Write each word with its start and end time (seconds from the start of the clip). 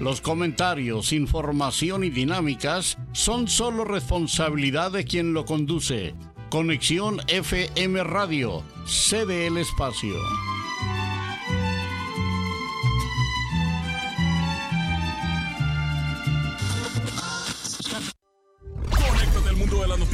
Los 0.00 0.22
comentarios, 0.22 1.12
información 1.12 2.04
y 2.04 2.08
dinámicas 2.08 2.96
son 3.12 3.48
solo 3.48 3.84
responsabilidad 3.84 4.92
de 4.92 5.04
quien 5.04 5.34
lo 5.34 5.44
conduce. 5.44 6.14
Conexión 6.48 7.20
FM 7.28 8.02
Radio, 8.04 8.62
cede 8.86 9.46
el 9.46 9.58
espacio. 9.58 10.14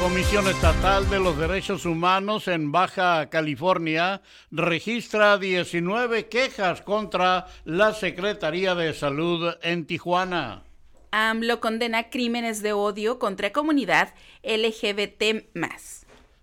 Comisión 0.00 0.46
Estatal 0.46 1.10
de 1.10 1.18
los 1.18 1.36
Derechos 1.36 1.84
Humanos 1.84 2.46
en 2.46 2.70
Baja 2.70 3.28
California 3.30 4.22
registra 4.52 5.38
19 5.38 6.28
quejas 6.28 6.82
contra 6.82 7.46
la 7.64 7.92
Secretaría 7.92 8.76
de 8.76 8.94
Salud 8.94 9.54
en 9.60 9.86
Tijuana. 9.86 10.62
AMLO 11.10 11.58
condena 11.58 12.10
crímenes 12.10 12.62
de 12.62 12.72
odio 12.72 13.18
contra 13.18 13.52
comunidad 13.52 14.14
LGBT. 14.44 15.48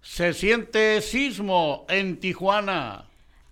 Se 0.01 0.33
siente 0.33 1.01
sismo 1.01 1.85
en 1.87 2.19
Tijuana. 2.19 3.05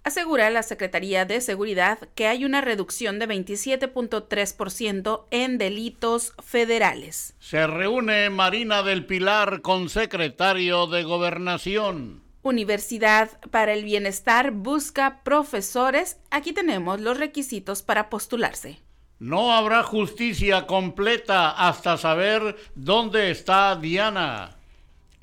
Asegura 0.03 0.50
la 0.50 0.64
Secretaría 0.64 1.24
de 1.24 1.40
Seguridad 1.40 1.97
que 2.14 2.28
hay 2.28 2.44
una 2.44 2.59
reducción 2.59 3.19
de 3.19 3.28
27.3% 3.28 5.25
en 5.31 5.58
delitos 5.58 6.34
federales. 6.44 7.36
Se 7.40 7.66
reúne 7.68 8.30
Marina 8.30 8.84
del 8.84 9.06
Pilar 9.06 9.62
con 9.62 9.88
secretario 9.88 10.88
de 10.88 11.03
Gobernación. 11.03 12.22
Universidad 12.42 13.40
para 13.52 13.72
el 13.72 13.86
Bienestar 13.86 14.52
busca 14.52 15.22
profesores. 15.24 16.18
Aquí 16.30 16.52
tenemos 16.52 17.00
los 17.00 17.18
requisitos 17.18 17.81
para 17.81 18.09
postularse. 18.09 18.80
No 19.19 19.53
habrá 19.53 19.84
justicia 19.84 20.68
completa 20.68 21.52
hasta 21.52 21.96
saber 21.96 22.58
dónde 22.75 23.31
está 23.31 23.78
Diana. 23.78 24.58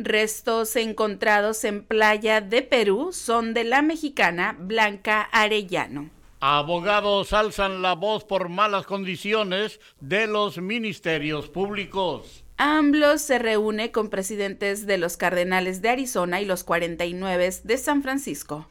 Restos 0.02 0.76
encontrados 0.76 1.62
en 1.64 1.84
playa 1.84 2.40
de 2.40 2.62
Perú 2.62 3.10
son 3.12 3.52
de 3.52 3.64
la 3.64 3.82
mexicana 3.82 4.56
Blanca 4.58 5.20
Arellano. 5.30 6.08
Abogados 6.40 7.34
alzan 7.34 7.82
la 7.82 7.96
voz 7.96 8.24
por 8.24 8.48
malas 8.48 8.86
condiciones 8.86 9.78
de 10.00 10.26
los 10.26 10.56
ministerios 10.56 11.50
públicos. 11.50 12.44
AMLO 12.56 13.18
se 13.18 13.38
reúne 13.38 13.92
con 13.92 14.08
presidentes 14.08 14.86
de 14.86 14.96
los 14.96 15.18
Cardenales 15.18 15.82
de 15.82 15.90
Arizona 15.90 16.40
y 16.40 16.46
los 16.46 16.64
49 16.64 17.50
de 17.62 17.76
San 17.76 18.02
Francisco. 18.02 18.66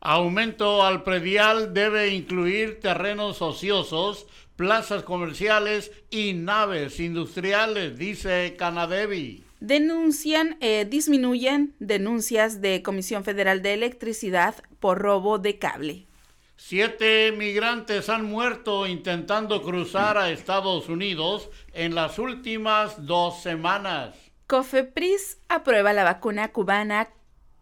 Aumento 0.00 0.84
al 0.84 1.04
predial 1.04 1.72
debe 1.72 2.08
incluir 2.08 2.80
terrenos 2.80 3.40
ociosos, 3.40 4.26
plazas 4.56 5.04
comerciales 5.04 5.90
y 6.10 6.34
naves 6.34 7.00
industriales, 7.00 7.96
dice 7.96 8.56
Canadevi 8.58 9.43
denuncian, 9.66 10.56
eh, 10.60 10.86
disminuyen 10.88 11.74
denuncias 11.78 12.60
de 12.60 12.82
Comisión 12.82 13.24
Federal 13.24 13.62
de 13.62 13.72
Electricidad 13.72 14.56
por 14.78 14.98
robo 14.98 15.38
de 15.38 15.58
cable. 15.58 16.06
Siete 16.56 17.32
migrantes 17.32 18.08
han 18.08 18.26
muerto 18.26 18.86
intentando 18.86 19.62
cruzar 19.62 20.18
a 20.18 20.30
Estados 20.30 20.88
Unidos 20.88 21.48
en 21.72 21.94
las 21.94 22.18
últimas 22.18 23.06
dos 23.06 23.42
semanas. 23.42 24.14
Cofepris 24.46 25.38
aprueba 25.48 25.92
la 25.92 26.04
vacuna 26.04 26.52
cubana 26.52 27.08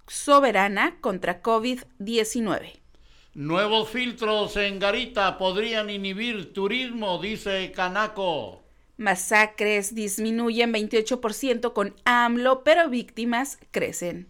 soberana 0.08 0.98
contra 1.00 1.40
COVID-19. 1.40 2.80
Nuevos 3.34 3.88
filtros 3.88 4.56
en 4.56 4.78
Garita 4.78 5.38
podrían 5.38 5.88
inhibir 5.88 6.52
turismo, 6.52 7.18
dice 7.18 7.72
Canaco. 7.72 8.61
Masacres 8.96 9.94
disminuyen 9.94 10.72
28% 10.72 11.72
con 11.72 11.94
AMLO, 12.04 12.62
pero 12.62 12.88
víctimas 12.88 13.58
crecen. 13.70 14.28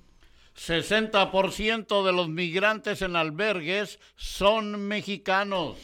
60% 0.57 2.05
de 2.05 2.13
los 2.13 2.29
migrantes 2.29 3.03
en 3.03 3.17
albergues 3.17 3.99
son 4.17 4.87
mexicanos. 4.87 5.79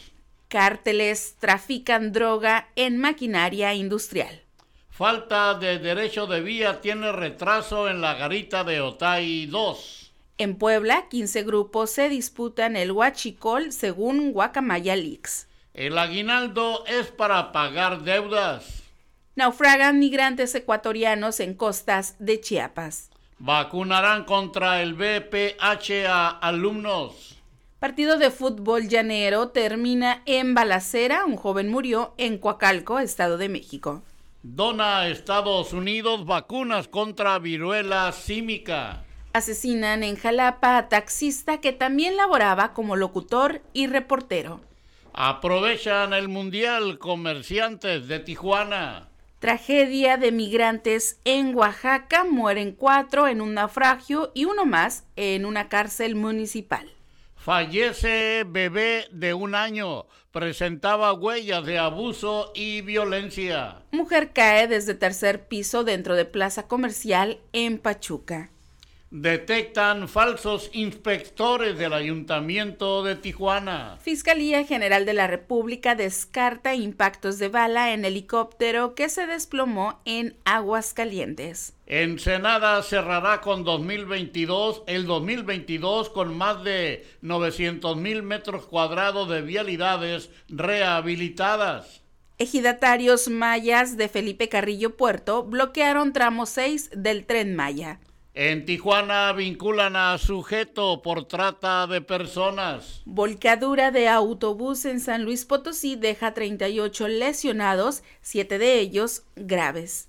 Cárteles 0.49 1.37
trafican 1.39 2.13
droga 2.13 2.69
en 2.77 2.99
maquinaria 2.99 3.75
industrial. 3.75 4.43
Falta 4.91 5.55
de 5.55 5.79
derecho 5.79 6.27
de 6.27 6.41
vía 6.41 6.81
tiene 6.81 7.13
retraso 7.13 7.89
en 7.89 8.01
la 8.01 8.15
garita 8.15 8.65
de 8.65 8.81
Otay 8.81 9.47
2. 9.47 10.13
En 10.39 10.57
Puebla, 10.57 11.09
15 11.09 11.43
grupos 11.43 11.91
se 11.91 12.09
disputan 12.09 12.77
el 12.77 12.93
huachicol 12.93 13.73
según 13.73 14.33
Guacamaya 14.33 14.97
Leaks. 14.97 15.48
El 15.79 15.97
aguinaldo 15.97 16.85
es 16.87 17.07
para 17.07 17.53
pagar 17.53 18.03
deudas. 18.03 18.83
Naufragan 19.37 20.01
migrantes 20.01 20.53
ecuatorianos 20.57 21.39
en 21.39 21.55
costas 21.55 22.17
de 22.19 22.41
Chiapas. 22.41 23.11
Vacunarán 23.39 24.25
contra 24.25 24.83
el 24.83 24.95
VPH 24.95 26.09
a 26.09 26.31
alumnos. 26.31 27.39
Partido 27.79 28.19
de 28.19 28.33
fútbol 28.33 28.89
llanero 28.89 29.51
termina 29.51 30.23
en 30.27 30.53
balacera. 30.53 31.25
Un 31.25 31.37
joven 31.37 31.69
murió 31.69 32.13
en 32.19 32.39
Coacalco, 32.39 32.99
Estado 32.99 33.39
de 33.39 33.49
México. 33.49 34.03
Dona 34.43 34.99
a 34.99 35.09
Estados 35.09 35.73
Unidos 35.73 36.27
vacunas 36.27 36.89
contra 36.89 37.39
viruela 37.39 38.11
símica. 38.11 39.05
Asesinan 39.33 40.03
en 40.03 40.17
Jalapa 40.17 40.77
a 40.77 40.89
taxista 40.89 41.61
que 41.61 41.73
también 41.73 42.17
laboraba 42.17 42.73
como 42.73 42.97
locutor 42.97 43.63
y 43.73 43.87
reportero. 43.87 44.61
Aprovechan 45.21 46.13
el 46.13 46.29
Mundial 46.29 47.01
comerciantes 47.01 48.07
de 48.07 48.21
Tijuana. 48.21 49.09
Tragedia 49.41 50.17
de 50.17 50.31
migrantes 50.31 51.19
en 51.25 51.57
Oaxaca. 51.57 52.23
Mueren 52.23 52.71
cuatro 52.71 53.27
en 53.27 53.41
un 53.41 53.55
naufragio 53.55 54.31
y 54.33 54.45
uno 54.45 54.65
más 54.65 55.09
en 55.17 55.45
una 55.45 55.69
cárcel 55.69 56.15
municipal. 56.15 56.89
Fallece 57.35 58.45
bebé 58.47 59.09
de 59.11 59.35
un 59.35 59.57
año. 59.57 60.07
Presentaba 60.31 61.13
huellas 61.15 61.67
de 61.67 61.81
abuso 61.81 62.53
y 62.55 62.83
violencia. 62.83 63.83
Mujer 63.91 64.33
cae 64.33 64.69
desde 64.69 64.95
tercer 64.95 65.49
piso 65.49 65.83
dentro 65.83 66.15
de 66.15 66.27
plaza 66.27 66.69
comercial 66.69 67.41
en 67.53 67.79
Pachuca. 67.79 68.53
Detectan 69.11 70.07
falsos 70.07 70.69
inspectores 70.75 71.79
del 71.79 71.95
Ayuntamiento 71.95 73.03
de 73.03 73.17
Tijuana. 73.17 73.97
Fiscalía 74.03 74.65
General 74.65 75.07
de 75.07 75.15
la 75.15 75.27
República 75.27 75.95
descarta 75.95 76.75
impactos 76.75 77.39
de 77.39 77.49
bala 77.49 77.95
en 77.95 78.05
helicóptero 78.05 78.95
que 78.95 79.09
se 79.09 79.27
desplomó 79.27 80.03
en 80.05 80.37
Aguascalientes. 80.45 81.73
Ensenada 81.87 82.83
cerrará 82.83 83.41
con 83.41 83.65
2022 83.65 84.83
el 84.87 85.07
2022 85.07 86.11
con 86.11 86.37
más 86.37 86.63
de 86.63 87.07
900 87.23 87.97
mil 87.97 88.23
metros 88.23 88.67
cuadrados 88.67 89.27
de 89.31 89.41
vialidades 89.41 90.29
rehabilitadas. 90.51 92.03
Ejidatarios 92.37 93.29
mayas 93.29 93.97
de 93.97 94.09
Felipe 94.09 94.51
Carrillo 94.51 94.99
Puerto 94.99 95.45
bloquearon 95.45 96.13
tramo 96.13 96.45
6 96.45 96.91
del 96.95 97.25
tren 97.25 97.57
Maya. 97.57 98.01
En 98.41 98.65
Tijuana 98.65 99.33
vinculan 99.33 99.97
a 99.97 100.17
sujeto 100.17 101.03
por 101.03 101.27
trata 101.27 101.89
de 101.89 102.01
personas. 102.01 103.03
Volcadura 103.05 103.91
de 103.91 104.09
autobús 104.09 104.85
en 104.85 105.01
San 105.01 105.25
Luis 105.25 105.45
Potosí 105.45 105.97
deja 105.97 106.35
38 106.35 107.09
lesionados, 107.09 108.05
7 108.21 108.59
de 108.59 108.79
ellos 108.79 109.25
graves. 109.35 110.09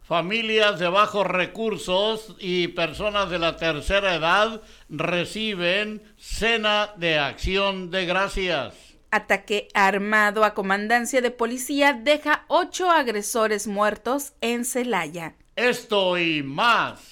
Familias 0.00 0.80
de 0.80 0.88
bajos 0.88 1.24
recursos 1.24 2.34
y 2.40 2.66
personas 2.66 3.30
de 3.30 3.38
la 3.38 3.56
tercera 3.56 4.16
edad 4.16 4.60
reciben 4.88 6.02
cena 6.16 6.90
de 6.96 7.20
acción 7.20 7.92
de 7.92 8.06
gracias. 8.06 8.74
Ataque 9.12 9.68
armado 9.72 10.42
a 10.42 10.54
comandancia 10.54 11.20
de 11.20 11.30
policía 11.30 11.92
deja 11.92 12.44
ocho 12.48 12.90
agresores 12.90 13.68
muertos 13.68 14.32
en 14.40 14.64
Celaya. 14.64 15.36
Esto 15.54 16.18
y 16.18 16.42
más 16.42 17.11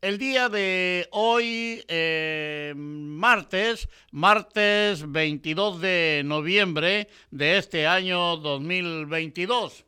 el 0.00 0.18
día 0.18 0.48
de 0.48 1.08
hoy, 1.10 1.84
eh, 1.88 2.72
martes, 2.76 3.88
martes 4.12 5.10
22 5.10 5.80
de 5.80 6.22
noviembre 6.24 7.08
de 7.30 7.58
este 7.58 7.86
año 7.86 8.36
2022. 8.36 9.84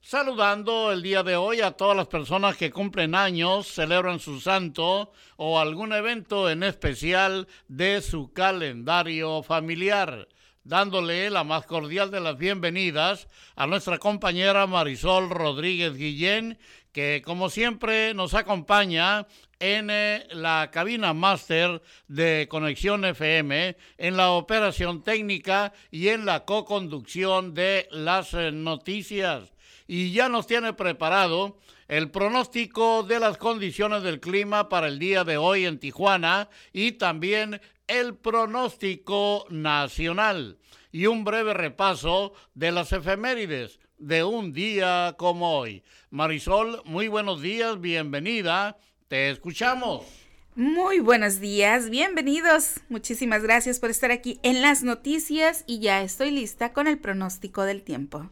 Saludando 0.00 0.92
el 0.92 1.02
día 1.02 1.22
de 1.22 1.36
hoy 1.36 1.60
a 1.60 1.72
todas 1.72 1.96
las 1.96 2.06
personas 2.06 2.56
que 2.56 2.70
cumplen 2.70 3.14
años, 3.14 3.66
celebran 3.66 4.20
su 4.20 4.40
santo 4.40 5.12
o 5.36 5.58
algún 5.58 5.92
evento 5.92 6.48
en 6.50 6.62
especial 6.62 7.48
de 7.68 8.00
su 8.00 8.32
calendario 8.32 9.42
familiar 9.42 10.28
dándole 10.64 11.30
la 11.30 11.44
más 11.44 11.66
cordial 11.66 12.10
de 12.10 12.20
las 12.20 12.38
bienvenidas 12.38 13.28
a 13.56 13.66
nuestra 13.66 13.98
compañera 13.98 14.66
Marisol 14.66 15.30
Rodríguez 15.30 15.96
Guillén, 15.96 16.58
que 16.92 17.22
como 17.24 17.50
siempre 17.50 18.14
nos 18.14 18.34
acompaña 18.34 19.26
en 19.58 19.90
eh, 19.90 20.26
la 20.32 20.70
cabina 20.72 21.14
máster 21.14 21.82
de 22.08 22.46
Conexión 22.50 23.04
FM, 23.04 23.76
en 23.96 24.16
la 24.16 24.32
operación 24.32 25.02
técnica 25.02 25.72
y 25.90 26.08
en 26.08 26.26
la 26.26 26.44
co-conducción 26.44 27.54
de 27.54 27.88
las 27.90 28.34
eh, 28.34 28.52
noticias. 28.52 29.52
Y 29.86 30.12
ya 30.12 30.28
nos 30.28 30.46
tiene 30.46 30.72
preparado 30.72 31.58
el 31.88 32.10
pronóstico 32.10 33.02
de 33.02 33.20
las 33.20 33.36
condiciones 33.36 34.02
del 34.02 34.20
clima 34.20 34.68
para 34.68 34.88
el 34.88 34.98
día 34.98 35.24
de 35.24 35.36
hoy 35.36 35.66
en 35.66 35.78
Tijuana 35.78 36.48
y 36.72 36.92
también 36.92 37.60
el 37.92 38.14
pronóstico 38.16 39.44
nacional 39.50 40.58
y 40.92 41.04
un 41.06 41.24
breve 41.24 41.52
repaso 41.52 42.32
de 42.54 42.72
las 42.72 42.90
efemérides 42.90 43.80
de 43.98 44.24
un 44.24 44.54
día 44.54 45.14
como 45.18 45.58
hoy. 45.58 45.84
Marisol, 46.08 46.80
muy 46.86 47.08
buenos 47.08 47.42
días, 47.42 47.78
bienvenida, 47.82 48.78
te 49.08 49.28
escuchamos. 49.28 50.06
Muy 50.54 51.00
buenos 51.00 51.38
días, 51.38 51.90
bienvenidos. 51.90 52.80
Muchísimas 52.88 53.42
gracias 53.42 53.78
por 53.78 53.90
estar 53.90 54.10
aquí 54.10 54.40
en 54.42 54.62
las 54.62 54.82
noticias 54.82 55.62
y 55.66 55.80
ya 55.80 56.02
estoy 56.02 56.30
lista 56.30 56.72
con 56.72 56.86
el 56.86 56.98
pronóstico 56.98 57.64
del 57.64 57.82
tiempo. 57.82 58.30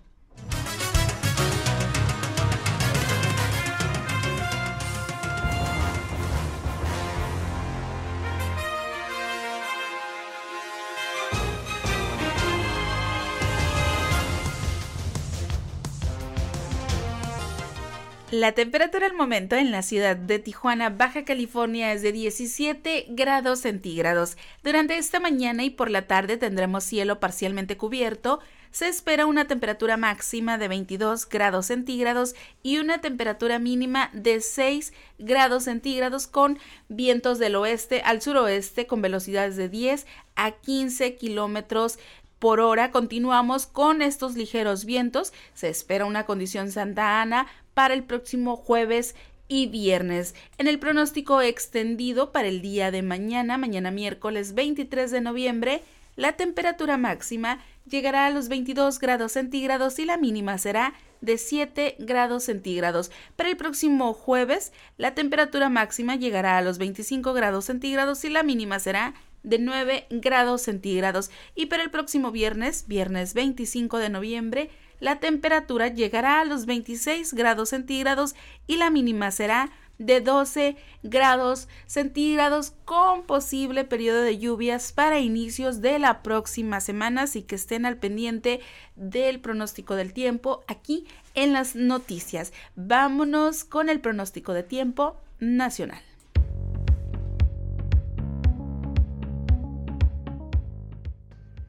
La 18.40 18.52
temperatura 18.52 19.04
al 19.04 19.12
momento 19.12 19.54
en 19.54 19.70
la 19.70 19.82
ciudad 19.82 20.16
de 20.16 20.38
Tijuana, 20.38 20.88
Baja 20.88 21.26
California, 21.26 21.92
es 21.92 22.00
de 22.00 22.10
17 22.10 23.08
grados 23.10 23.60
centígrados. 23.60 24.38
Durante 24.64 24.96
esta 24.96 25.20
mañana 25.20 25.62
y 25.62 25.68
por 25.68 25.90
la 25.90 26.06
tarde 26.06 26.38
tendremos 26.38 26.84
cielo 26.84 27.20
parcialmente 27.20 27.76
cubierto. 27.76 28.40
Se 28.70 28.88
espera 28.88 29.26
una 29.26 29.46
temperatura 29.46 29.98
máxima 29.98 30.56
de 30.56 30.68
22 30.68 31.28
grados 31.28 31.66
centígrados 31.66 32.34
y 32.62 32.78
una 32.78 33.02
temperatura 33.02 33.58
mínima 33.58 34.08
de 34.14 34.40
6 34.40 34.94
grados 35.18 35.64
centígrados 35.64 36.26
con 36.26 36.58
vientos 36.88 37.38
del 37.38 37.56
oeste 37.56 38.00
al 38.00 38.22
suroeste 38.22 38.86
con 38.86 39.02
velocidades 39.02 39.56
de 39.56 39.68
10 39.68 40.06
a 40.36 40.52
15 40.52 41.16
kilómetros 41.16 41.98
por 42.40 42.58
hora. 42.58 42.90
Continuamos 42.90 43.66
con 43.66 44.00
estos 44.02 44.34
ligeros 44.34 44.86
vientos. 44.86 45.32
Se 45.52 45.68
espera 45.68 46.06
una 46.06 46.24
condición 46.24 46.72
Santa 46.72 47.20
Ana 47.20 47.46
para 47.80 47.94
el 47.94 48.04
próximo 48.04 48.58
jueves 48.58 49.14
y 49.48 49.66
viernes. 49.68 50.34
En 50.58 50.66
el 50.66 50.78
pronóstico 50.78 51.40
extendido 51.40 52.30
para 52.30 52.46
el 52.46 52.60
día 52.60 52.90
de 52.90 53.00
mañana, 53.00 53.56
mañana 53.56 53.90
miércoles 53.90 54.52
23 54.52 55.10
de 55.10 55.22
noviembre, 55.22 55.82
la 56.14 56.32
temperatura 56.34 56.98
máxima 56.98 57.64
llegará 57.88 58.26
a 58.26 58.30
los 58.30 58.50
22 58.50 58.98
grados 58.98 59.32
centígrados 59.32 59.98
y 59.98 60.04
la 60.04 60.18
mínima 60.18 60.58
será 60.58 60.92
de 61.22 61.38
7 61.38 61.96
grados 62.00 62.44
centígrados. 62.44 63.10
Para 63.34 63.48
el 63.48 63.56
próximo 63.56 64.12
jueves, 64.12 64.74
la 64.98 65.14
temperatura 65.14 65.70
máxima 65.70 66.16
llegará 66.16 66.58
a 66.58 66.62
los 66.62 66.76
25 66.76 67.32
grados 67.32 67.64
centígrados 67.64 68.22
y 68.26 68.28
la 68.28 68.42
mínima 68.42 68.78
será 68.78 69.14
de 69.42 69.58
9 69.58 70.06
grados 70.10 70.60
centígrados. 70.60 71.30
Y 71.54 71.64
para 71.64 71.82
el 71.82 71.90
próximo 71.90 72.30
viernes, 72.30 72.86
viernes 72.88 73.32
25 73.32 73.96
de 73.96 74.10
noviembre, 74.10 74.70
la 75.00 75.18
temperatura 75.18 75.88
llegará 75.88 76.40
a 76.40 76.44
los 76.44 76.66
26 76.66 77.34
grados 77.34 77.70
centígrados 77.70 78.34
y 78.66 78.76
la 78.76 78.90
mínima 78.90 79.30
será 79.30 79.70
de 80.00 80.22
12 80.22 80.76
grados 81.02 81.68
centígrados 81.86 82.72
con 82.86 83.24
posible 83.24 83.84
periodo 83.84 84.22
de 84.22 84.38
lluvias 84.38 84.92
para 84.92 85.20
inicios 85.20 85.82
de 85.82 85.98
la 85.98 86.22
próxima 86.22 86.80
semana, 86.80 87.22
así 87.22 87.42
que 87.42 87.54
estén 87.54 87.84
al 87.84 87.98
pendiente 87.98 88.60
del 88.96 89.40
pronóstico 89.40 89.96
del 89.96 90.14
tiempo 90.14 90.64
aquí 90.68 91.06
en 91.34 91.52
las 91.52 91.76
noticias. 91.76 92.52
Vámonos 92.76 93.64
con 93.64 93.90
el 93.90 94.00
pronóstico 94.00 94.54
de 94.54 94.62
tiempo 94.62 95.20
nacional. 95.38 96.02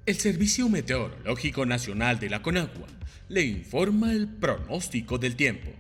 El 0.06 0.16
Servicio 0.16 0.68
Meteorológico 0.68 1.66
Nacional 1.66 2.20
de 2.20 2.30
la 2.30 2.42
Conagua 2.42 2.88
le 3.32 3.44
informa 3.44 4.12
el 4.12 4.28
pronóstico 4.28 5.18
del 5.18 5.38
tiempo. 5.38 5.72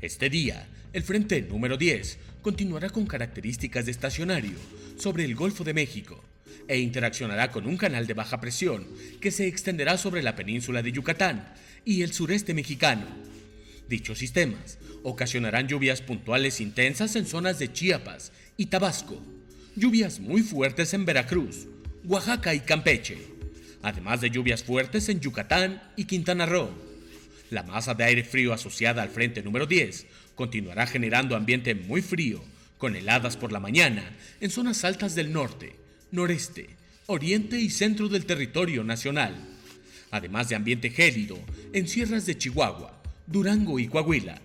Este 0.00 0.28
día, 0.28 0.66
el 0.92 1.04
frente 1.04 1.40
número 1.40 1.76
10 1.76 2.18
continuará 2.42 2.90
con 2.90 3.06
características 3.06 3.84
de 3.84 3.92
estacionario 3.92 4.58
sobre 4.96 5.24
el 5.24 5.36
Golfo 5.36 5.62
de 5.62 5.72
México 5.72 6.20
e 6.66 6.80
interaccionará 6.80 7.52
con 7.52 7.68
un 7.68 7.76
canal 7.76 8.08
de 8.08 8.14
baja 8.14 8.40
presión 8.40 8.88
que 9.20 9.30
se 9.30 9.46
extenderá 9.46 9.98
sobre 9.98 10.20
la 10.20 10.34
península 10.34 10.82
de 10.82 10.90
Yucatán 10.90 11.54
y 11.84 12.02
el 12.02 12.12
sureste 12.12 12.54
mexicano. 12.54 13.06
Dichos 13.88 14.18
sistemas 14.18 14.78
ocasionarán 15.04 15.68
lluvias 15.68 16.02
puntuales 16.02 16.60
intensas 16.60 17.14
en 17.14 17.26
zonas 17.26 17.60
de 17.60 17.72
Chiapas 17.72 18.32
y 18.56 18.66
Tabasco, 18.66 19.22
lluvias 19.76 20.18
muy 20.18 20.42
fuertes 20.42 20.92
en 20.92 21.04
Veracruz, 21.04 21.68
Oaxaca 22.02 22.52
y 22.52 22.58
Campeche 22.58 23.37
además 23.82 24.20
de 24.20 24.30
lluvias 24.30 24.62
fuertes 24.62 25.08
en 25.08 25.20
Yucatán 25.20 25.82
y 25.96 26.04
Quintana 26.04 26.46
Roo. 26.46 26.70
La 27.50 27.62
masa 27.62 27.94
de 27.94 28.04
aire 28.04 28.24
frío 28.24 28.52
asociada 28.52 29.02
al 29.02 29.08
frente 29.08 29.42
número 29.42 29.66
10 29.66 30.06
continuará 30.34 30.86
generando 30.86 31.36
ambiente 31.36 31.74
muy 31.74 32.02
frío, 32.02 32.44
con 32.76 32.94
heladas 32.94 33.36
por 33.36 33.52
la 33.52 33.60
mañana 33.60 34.16
en 34.40 34.50
zonas 34.50 34.84
altas 34.84 35.14
del 35.14 35.32
norte, 35.32 35.74
noreste, 36.12 36.70
oriente 37.06 37.58
y 37.58 37.70
centro 37.70 38.08
del 38.08 38.26
territorio 38.26 38.84
nacional, 38.84 39.34
además 40.10 40.48
de 40.48 40.56
ambiente 40.56 40.90
gélido 40.90 41.38
en 41.72 41.88
sierras 41.88 42.26
de 42.26 42.38
Chihuahua, 42.38 43.02
Durango 43.26 43.78
y 43.78 43.88
Coahuila. 43.88 44.40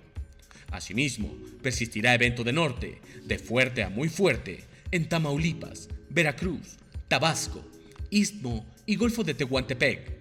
Asimismo, 0.71 1.35
persistirá 1.61 2.15
evento 2.15 2.43
de 2.43 2.53
norte, 2.53 3.01
de 3.23 3.37
fuerte 3.37 3.83
a 3.83 3.89
muy 3.89 4.09
fuerte, 4.09 4.63
en 4.91 5.07
Tamaulipas, 5.07 5.89
Veracruz, 6.09 6.77
Tabasco, 7.07 7.63
Istmo 8.09 8.65
y 8.85 8.95
Golfo 8.95 9.23
de 9.23 9.33
Tehuantepec. 9.33 10.11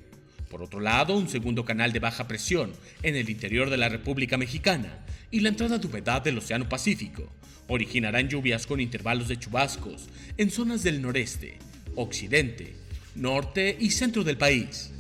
Por 0.49 0.63
otro 0.63 0.81
lado, 0.81 1.17
un 1.17 1.29
segundo 1.29 1.65
canal 1.65 1.93
de 1.93 1.99
baja 1.99 2.29
presión 2.29 2.73
en 3.03 3.17
el 3.17 3.31
interior 3.31 3.71
de 3.71 3.79
la 3.79 3.89
República 3.89 4.37
Mexicana 4.37 4.99
y 5.31 5.41
la 5.41 5.49
entrada 5.49 5.79
de 5.79 5.87
humedad 5.87 6.23
del 6.23 6.39
Océano 6.39 6.69
Pacífico 6.69 7.33
originarán 7.69 8.29
lluvias 8.29 8.67
con 8.67 8.81
intervalos 8.81 9.29
de 9.29 9.39
chubascos 9.39 10.09
en 10.37 10.51
zonas 10.51 10.83
del 10.83 11.01
noreste, 11.01 11.59
occidente, 11.97 12.75
norte 13.15 13.77
y 13.81 13.91
centro 13.91 14.25
del 14.25 14.37
país. 14.37 14.91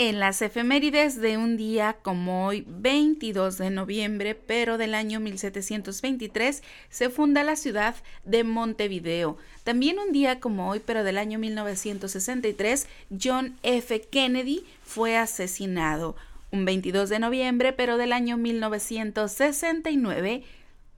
En 0.00 0.20
las 0.20 0.42
efemérides 0.42 1.20
de 1.20 1.38
un 1.38 1.56
día 1.56 1.96
como 2.02 2.46
hoy, 2.46 2.64
22 2.68 3.58
de 3.58 3.70
noviembre, 3.70 4.36
pero 4.36 4.78
del 4.78 4.94
año 4.94 5.18
1723, 5.18 6.62
se 6.88 7.10
funda 7.10 7.42
la 7.42 7.56
ciudad 7.56 7.96
de 8.24 8.44
Montevideo. 8.44 9.38
También 9.64 9.98
un 9.98 10.12
día 10.12 10.38
como 10.38 10.70
hoy, 10.70 10.78
pero 10.78 11.02
del 11.02 11.18
año 11.18 11.40
1963, 11.40 12.86
John 13.20 13.56
F. 13.64 14.02
Kennedy 14.02 14.64
fue 14.84 15.16
asesinado. 15.16 16.14
Un 16.52 16.64
22 16.64 17.08
de 17.08 17.18
noviembre, 17.18 17.72
pero 17.72 17.96
del 17.96 18.12
año 18.12 18.36
1969, 18.36 20.44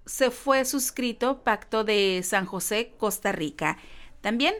se 0.04 0.30
fue 0.30 0.66
suscrito 0.66 1.42
Pacto 1.42 1.84
de 1.84 2.20
San 2.22 2.44
José, 2.44 2.92
Costa 2.98 3.32
Rica. 3.32 3.78
También 4.20 4.52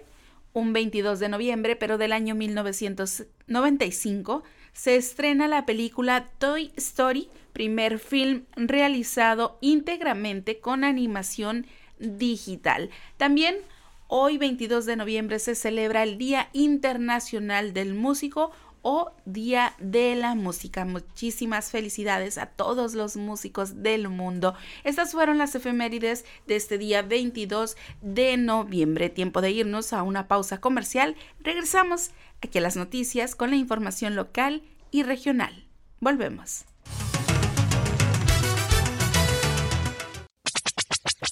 un 0.52 0.72
22 0.72 1.20
de 1.20 1.28
noviembre, 1.28 1.76
pero 1.76 1.98
del 1.98 2.12
año 2.12 2.34
1995, 2.34 4.42
se 4.72 4.96
estrena 4.96 5.48
la 5.48 5.66
película 5.66 6.28
Toy 6.38 6.72
Story, 6.76 7.28
primer 7.52 7.98
film 7.98 8.44
realizado 8.56 9.58
íntegramente 9.60 10.60
con 10.60 10.84
animación 10.84 11.66
digital. 11.98 12.90
También 13.16 13.56
hoy 14.06 14.38
22 14.38 14.86
de 14.86 14.96
noviembre 14.96 15.38
se 15.38 15.54
celebra 15.54 16.02
el 16.02 16.18
Día 16.18 16.48
Internacional 16.52 17.72
del 17.72 17.94
Músico 17.94 18.52
o 18.82 19.12
Día 19.24 19.74
de 19.78 20.14
la 20.14 20.34
Música. 20.34 20.84
Muchísimas 20.84 21.70
felicidades 21.70 22.38
a 22.38 22.46
todos 22.46 22.94
los 22.94 23.16
músicos 23.16 23.82
del 23.82 24.08
mundo. 24.08 24.54
Estas 24.84 25.12
fueron 25.12 25.38
las 25.38 25.54
efemérides 25.54 26.24
de 26.46 26.56
este 26.56 26.78
día 26.78 27.02
22 27.02 27.76
de 28.00 28.36
noviembre. 28.36 29.10
Tiempo 29.10 29.40
de 29.40 29.50
irnos 29.50 29.92
a 29.92 30.02
una 30.02 30.28
pausa 30.28 30.60
comercial. 30.60 31.16
Regresamos 31.40 32.10
aquí 32.42 32.58
a 32.58 32.62
las 32.62 32.76
noticias 32.76 33.34
con 33.34 33.50
la 33.50 33.56
información 33.56 34.14
local 34.16 34.62
y 34.90 35.02
regional. 35.02 35.66
Volvemos. 36.00 36.64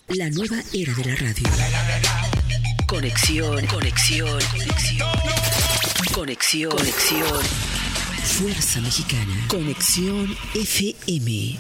La 0.09 0.31
nueva 0.31 0.57
era 0.73 0.95
de 0.95 1.05
la 1.05 1.17
radio. 1.17 1.49
Conexión, 2.87 3.67
conexión, 3.67 4.41
conexión. 4.51 5.38
Conexión, 6.19 6.73
conexión. 6.73 7.45
Fuerza 8.41 8.81
Mexicana. 8.81 9.47
Conexión 9.47 10.37
FM. 10.53 11.57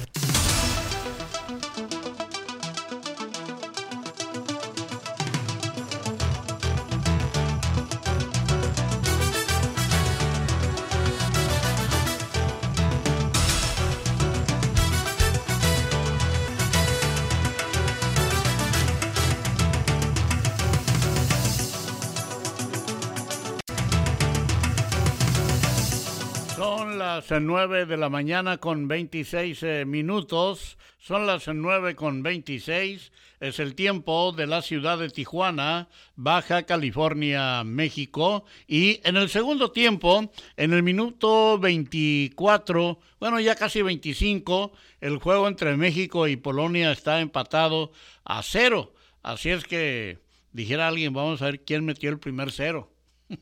Las 27.31 27.43
9 27.43 27.85
de 27.85 27.97
la 27.99 28.09
mañana 28.09 28.57
con 28.57 28.89
26 28.89 29.63
eh, 29.63 29.85
minutos. 29.85 30.79
Son 30.99 31.27
las 31.27 31.47
9 31.47 31.95
con 31.95 32.23
26. 32.23 33.13
Es 33.41 33.59
el 33.59 33.75
tiempo 33.75 34.33
de 34.33 34.47
la 34.47 34.63
ciudad 34.63 34.99
de 34.99 35.11
Tijuana, 35.11 35.89
Baja 36.17 36.63
California, 36.63 37.65
México. 37.65 38.47
Y 38.67 39.01
en 39.05 39.17
el 39.19 39.29
segundo 39.29 39.73
tiempo, 39.73 40.33
en 40.57 40.73
el 40.73 40.83
minuto 40.83 41.59
24, 41.59 42.99
bueno, 43.21 43.41
ya 43.41 43.55
casi 43.57 43.83
25, 43.83 44.73
el 45.01 45.19
juego 45.19 45.49
entre 45.49 45.77
México 45.77 46.29
y 46.29 46.37
Polonia 46.37 46.93
está 46.93 47.21
empatado 47.21 47.93
a 48.25 48.43
cero. 48.43 48.95
Así 49.23 49.51
es 49.51 49.65
que 49.65 50.19
dijera 50.53 50.89
alguien, 50.89 51.13
vamos 51.13 51.43
a 51.43 51.47
ver 51.47 51.65
quién 51.65 51.85
metió 51.85 52.09
el 52.09 52.19
primer 52.19 52.53
cero. 52.53 52.91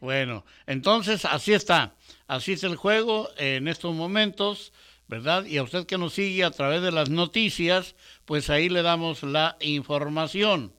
bueno, 0.00 0.46
entonces 0.66 1.26
así 1.26 1.52
está. 1.52 1.95
Así 2.26 2.52
es 2.52 2.64
el 2.64 2.76
juego 2.76 3.30
en 3.38 3.68
estos 3.68 3.94
momentos, 3.94 4.72
¿verdad? 5.08 5.44
Y 5.44 5.58
a 5.58 5.62
usted 5.62 5.86
que 5.86 5.98
nos 5.98 6.14
sigue 6.14 6.44
a 6.44 6.50
través 6.50 6.82
de 6.82 6.92
las 6.92 7.10
noticias, 7.10 7.94
pues 8.24 8.50
ahí 8.50 8.68
le 8.68 8.82
damos 8.82 9.22
la 9.22 9.56
información. 9.60 10.72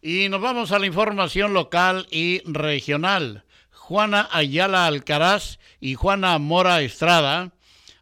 Y 0.00 0.28
nos 0.28 0.40
vamos 0.40 0.72
a 0.72 0.78
la 0.78 0.86
información 0.86 1.54
local 1.54 2.08
y 2.10 2.42
regional. 2.44 3.44
Juana 3.70 4.28
Ayala 4.32 4.86
Alcaraz 4.86 5.58
y 5.80 5.94
Juana 5.94 6.38
Mora 6.38 6.82
Estrada 6.82 7.52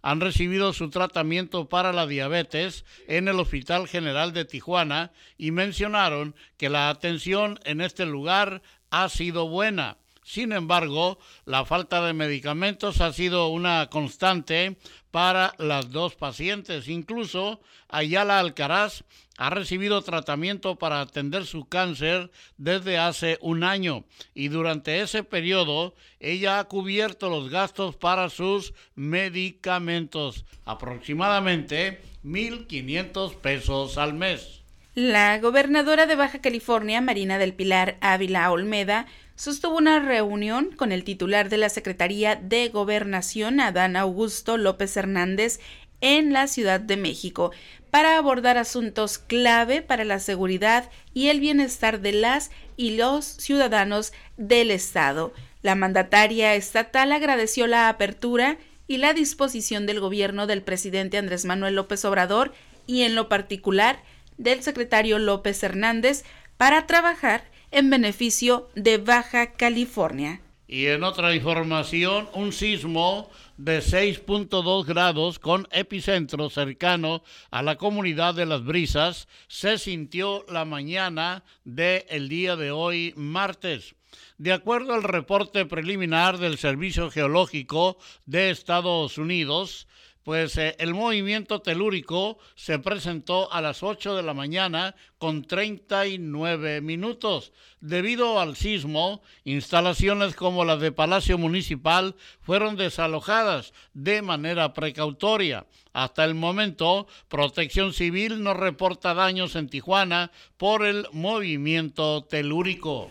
han 0.02 0.20
recibido 0.20 0.72
su 0.72 0.88
tratamiento 0.90 1.68
para 1.68 1.92
la 1.92 2.06
diabetes 2.06 2.84
en 3.06 3.28
el 3.28 3.38
Hospital 3.38 3.86
General 3.86 4.32
de 4.32 4.44
Tijuana 4.44 5.12
y 5.36 5.50
mencionaron 5.50 6.34
que 6.56 6.70
la 6.70 6.88
atención 6.88 7.58
en 7.64 7.80
este 7.80 8.06
lugar 8.06 8.62
ha 8.90 9.08
sido 9.08 9.48
buena. 9.48 9.98
Sin 10.30 10.52
embargo, 10.52 11.18
la 11.44 11.64
falta 11.64 12.06
de 12.06 12.12
medicamentos 12.12 13.00
ha 13.00 13.12
sido 13.12 13.48
una 13.48 13.88
constante 13.90 14.76
para 15.10 15.54
las 15.58 15.90
dos 15.90 16.14
pacientes. 16.14 16.86
Incluso 16.86 17.60
Ayala 17.88 18.38
Alcaraz 18.38 19.02
ha 19.38 19.50
recibido 19.50 20.02
tratamiento 20.02 20.76
para 20.76 21.00
atender 21.00 21.46
su 21.46 21.64
cáncer 21.64 22.30
desde 22.58 22.96
hace 22.96 23.38
un 23.40 23.64
año 23.64 24.04
y 24.32 24.46
durante 24.46 25.00
ese 25.00 25.24
periodo 25.24 25.96
ella 26.20 26.60
ha 26.60 26.64
cubierto 26.68 27.28
los 27.28 27.50
gastos 27.50 27.96
para 27.96 28.30
sus 28.30 28.72
medicamentos, 28.94 30.44
aproximadamente 30.64 32.02
1.500 32.24 33.34
pesos 33.34 33.98
al 33.98 34.14
mes. 34.14 34.60
La 34.94 35.38
gobernadora 35.38 36.06
de 36.06 36.16
Baja 36.16 36.40
California, 36.40 37.00
Marina 37.00 37.38
del 37.38 37.54
Pilar 37.54 37.96
Ávila 38.00 38.50
Olmeda, 38.50 39.06
sostuvo 39.40 39.78
una 39.78 40.00
reunión 40.00 40.70
con 40.76 40.92
el 40.92 41.02
titular 41.02 41.48
de 41.48 41.56
la 41.56 41.70
Secretaría 41.70 42.36
de 42.36 42.68
Gobernación, 42.68 43.58
Adán 43.58 43.96
Augusto 43.96 44.58
López 44.58 44.94
Hernández, 44.98 45.60
en 46.02 46.34
la 46.34 46.46
Ciudad 46.46 46.78
de 46.78 46.98
México, 46.98 47.50
para 47.90 48.18
abordar 48.18 48.58
asuntos 48.58 49.16
clave 49.16 49.80
para 49.80 50.04
la 50.04 50.18
seguridad 50.18 50.90
y 51.14 51.28
el 51.28 51.40
bienestar 51.40 52.00
de 52.00 52.12
las 52.12 52.50
y 52.76 52.96
los 52.96 53.24
ciudadanos 53.24 54.12
del 54.36 54.70
Estado. 54.70 55.32
La 55.62 55.74
mandataria 55.74 56.54
estatal 56.54 57.10
agradeció 57.10 57.66
la 57.66 57.88
apertura 57.88 58.58
y 58.86 58.98
la 58.98 59.14
disposición 59.14 59.86
del 59.86 60.00
gobierno 60.00 60.46
del 60.46 60.60
presidente 60.60 61.16
Andrés 61.16 61.46
Manuel 61.46 61.76
López 61.76 62.04
Obrador 62.04 62.52
y 62.86 63.04
en 63.04 63.14
lo 63.14 63.30
particular 63.30 64.02
del 64.36 64.62
secretario 64.62 65.18
López 65.18 65.62
Hernández 65.62 66.24
para 66.58 66.86
trabajar 66.86 67.49
en 67.70 67.90
beneficio 67.90 68.68
de 68.74 68.98
Baja 68.98 69.52
California. 69.52 70.40
Y 70.66 70.86
en 70.86 71.02
otra 71.02 71.34
información, 71.34 72.28
un 72.32 72.52
sismo 72.52 73.28
de 73.56 73.80
6.2 73.80 74.84
grados 74.84 75.40
con 75.40 75.66
epicentro 75.72 76.48
cercano 76.48 77.24
a 77.50 77.62
la 77.62 77.74
comunidad 77.76 78.34
de 78.34 78.46
Las 78.46 78.64
Brisas 78.64 79.26
se 79.48 79.78
sintió 79.78 80.46
la 80.48 80.64
mañana 80.64 81.42
del 81.64 82.28
día 82.28 82.54
de 82.54 82.70
hoy, 82.70 83.12
martes. 83.16 83.96
De 84.38 84.52
acuerdo 84.52 84.94
al 84.94 85.02
reporte 85.02 85.66
preliminar 85.66 86.38
del 86.38 86.56
Servicio 86.56 87.10
Geológico 87.10 87.98
de 88.26 88.50
Estados 88.50 89.18
Unidos, 89.18 89.88
pues 90.30 90.56
eh, 90.58 90.76
el 90.78 90.94
movimiento 90.94 91.60
telúrico 91.60 92.38
se 92.54 92.78
presentó 92.78 93.52
a 93.52 93.60
las 93.60 93.82
8 93.82 94.14
de 94.14 94.22
la 94.22 94.32
mañana 94.32 94.94
con 95.18 95.42
39 95.42 96.80
minutos. 96.82 97.52
Debido 97.80 98.38
al 98.38 98.54
sismo, 98.54 99.22
instalaciones 99.42 100.36
como 100.36 100.64
las 100.64 100.78
de 100.78 100.92
Palacio 100.92 101.36
Municipal 101.36 102.14
fueron 102.42 102.76
desalojadas 102.76 103.72
de 103.92 104.22
manera 104.22 104.72
precautoria. 104.72 105.66
Hasta 105.92 106.22
el 106.22 106.34
momento, 106.34 107.08
Protección 107.26 107.92
Civil 107.92 108.44
no 108.44 108.54
reporta 108.54 109.14
daños 109.14 109.56
en 109.56 109.68
Tijuana 109.68 110.30
por 110.56 110.86
el 110.86 111.08
movimiento 111.10 112.22
telúrico. 112.22 113.10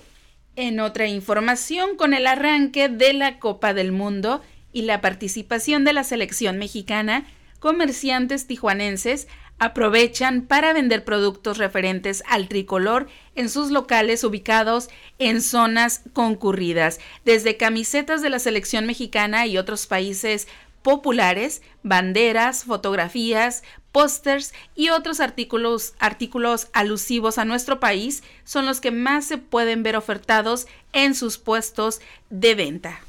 En 0.55 0.79
otra 0.79 1.05
información, 1.05 1.97
con 1.97 2.13
el 2.13 2.25
arranque 2.27 2.88
de 2.88 3.11
la 3.11 3.39
Copa 3.39 3.73
del 3.73 3.91
Mundo 3.91 4.41
y 4.71 4.83
la 4.83 5.01
participación 5.01 5.83
de 5.83 5.93
la 5.93 6.03
selección 6.03 6.57
mexicana, 6.57 7.25
comerciantes 7.59 8.47
tijuanenses 8.47 9.27
aprovechan 9.59 10.43
para 10.43 10.73
vender 10.73 11.03
productos 11.03 11.57
referentes 11.57 12.23
al 12.27 12.47
tricolor 12.47 13.07
en 13.35 13.49
sus 13.49 13.71
locales 13.71 14.23
ubicados 14.23 14.89
en 15.19 15.41
zonas 15.41 16.01
concurridas, 16.13 16.99
desde 17.25 17.57
camisetas 17.57 18.21
de 18.21 18.29
la 18.29 18.39
selección 18.39 18.85
mexicana 18.85 19.45
y 19.45 19.57
otros 19.57 19.85
países 19.85 20.47
populares, 20.81 21.61
banderas, 21.83 22.63
fotografías, 22.63 23.63
pósters 23.91 24.53
y 24.75 24.89
otros 24.89 25.19
artículos, 25.19 25.93
artículos 25.99 26.67
alusivos 26.71 27.38
a 27.38 27.43
nuestro 27.43 27.81
país 27.81 28.23
son 28.45 28.65
los 28.65 28.79
que 28.79 28.91
más 28.91 29.25
se 29.25 29.38
pueden 29.38 29.83
ver 29.83 29.97
ofertados 29.97 30.67
en 30.93 31.15
sus 31.15 31.38
puestos 31.38 31.99
de 32.29 32.55
venta. 32.55 33.01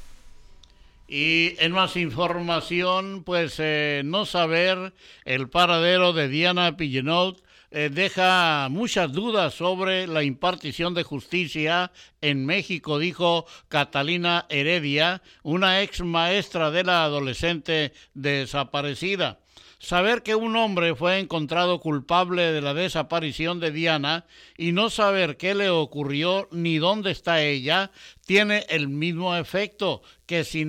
Y 1.13 1.55
en 1.59 1.73
más 1.73 1.97
información, 1.97 3.25
pues 3.25 3.55
eh, 3.59 4.01
no 4.05 4.25
saber 4.25 4.93
el 5.25 5.49
paradero 5.49 6.13
de 6.13 6.29
Diana 6.29 6.77
Pillenot 6.77 7.43
eh, 7.69 7.89
deja 7.91 8.69
muchas 8.71 9.11
dudas 9.11 9.53
sobre 9.53 10.07
la 10.07 10.23
impartición 10.23 10.93
de 10.93 11.03
justicia 11.03 11.91
en 12.21 12.45
México, 12.45 12.97
dijo 12.97 13.45
Catalina 13.67 14.45
Heredia, 14.47 15.21
una 15.43 15.81
ex 15.81 15.99
maestra 15.99 16.71
de 16.71 16.85
la 16.85 17.03
adolescente 17.03 17.91
desaparecida. 18.13 19.40
Saber 19.81 20.21
que 20.21 20.35
un 20.35 20.55
hombre 20.57 20.93
fue 20.93 21.17
encontrado 21.17 21.79
culpable 21.79 22.51
de 22.51 22.61
la 22.61 22.75
desaparición 22.75 23.59
de 23.59 23.71
Diana 23.71 24.25
y 24.55 24.73
no 24.73 24.91
saber 24.91 25.37
qué 25.37 25.55
le 25.55 25.71
ocurrió 25.71 26.47
ni 26.51 26.77
dónde 26.77 27.09
está 27.09 27.41
ella 27.41 27.89
tiene 28.27 28.63
el 28.69 28.89
mismo 28.89 29.35
efecto 29.35 30.03
que 30.27 30.43
si, 30.43 30.67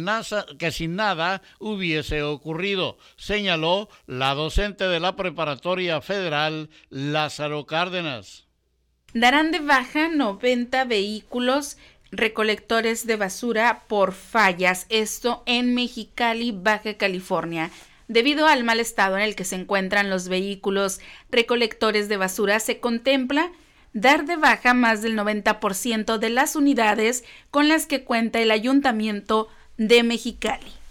que 0.59 0.73
sin 0.73 0.97
nada 0.97 1.43
hubiese 1.59 2.23
ocurrido, 2.23 2.97
señaló 3.17 3.91
la 4.07 4.33
docente 4.33 4.89
de 4.89 4.99
la 4.99 5.15
Preparatoria 5.15 6.01
Federal 6.01 6.71
Lázaro 6.89 7.67
Cárdenas. 7.67 8.47
Darán 9.13 9.51
de 9.51 9.61
baja 9.61 10.09
90 10.09 10.87
vehículos 10.87 11.77
recolectores 12.13 13.07
de 13.07 13.17
basura 13.17 13.85
por 13.89 14.15
fallas, 14.15 14.87
esto 14.89 15.43
en 15.45 15.75
Mexicali, 15.75 16.53
Baja 16.53 16.95
California. 16.95 17.71
Debido 18.13 18.47
al 18.47 18.63
mal 18.63 18.79
estado 18.79 19.17
en 19.17 19.23
el 19.23 19.35
que 19.35 19.47
se 19.47 19.55
encuentran 19.57 20.11
los 20.11 20.29
vehículos 20.29 21.01
recolectores 21.31 22.11
de 22.11 22.19
basura, 22.19 22.61
se 22.61 22.79
contempla 22.79 23.51
dar 23.95 24.27
de 24.27 24.37
baja 24.37 24.75
más 24.75 25.01
del 25.01 25.17
90% 25.17 26.19
de 26.19 26.29
las 26.29 26.55
unidades 26.55 27.25
con 27.51 27.71
las 27.71 27.87
que 27.87 28.05
cuenta 28.05 28.39
el 28.41 28.51
ayuntamiento 28.51 29.49
de 29.79 30.03
Mexicali. 30.03 30.82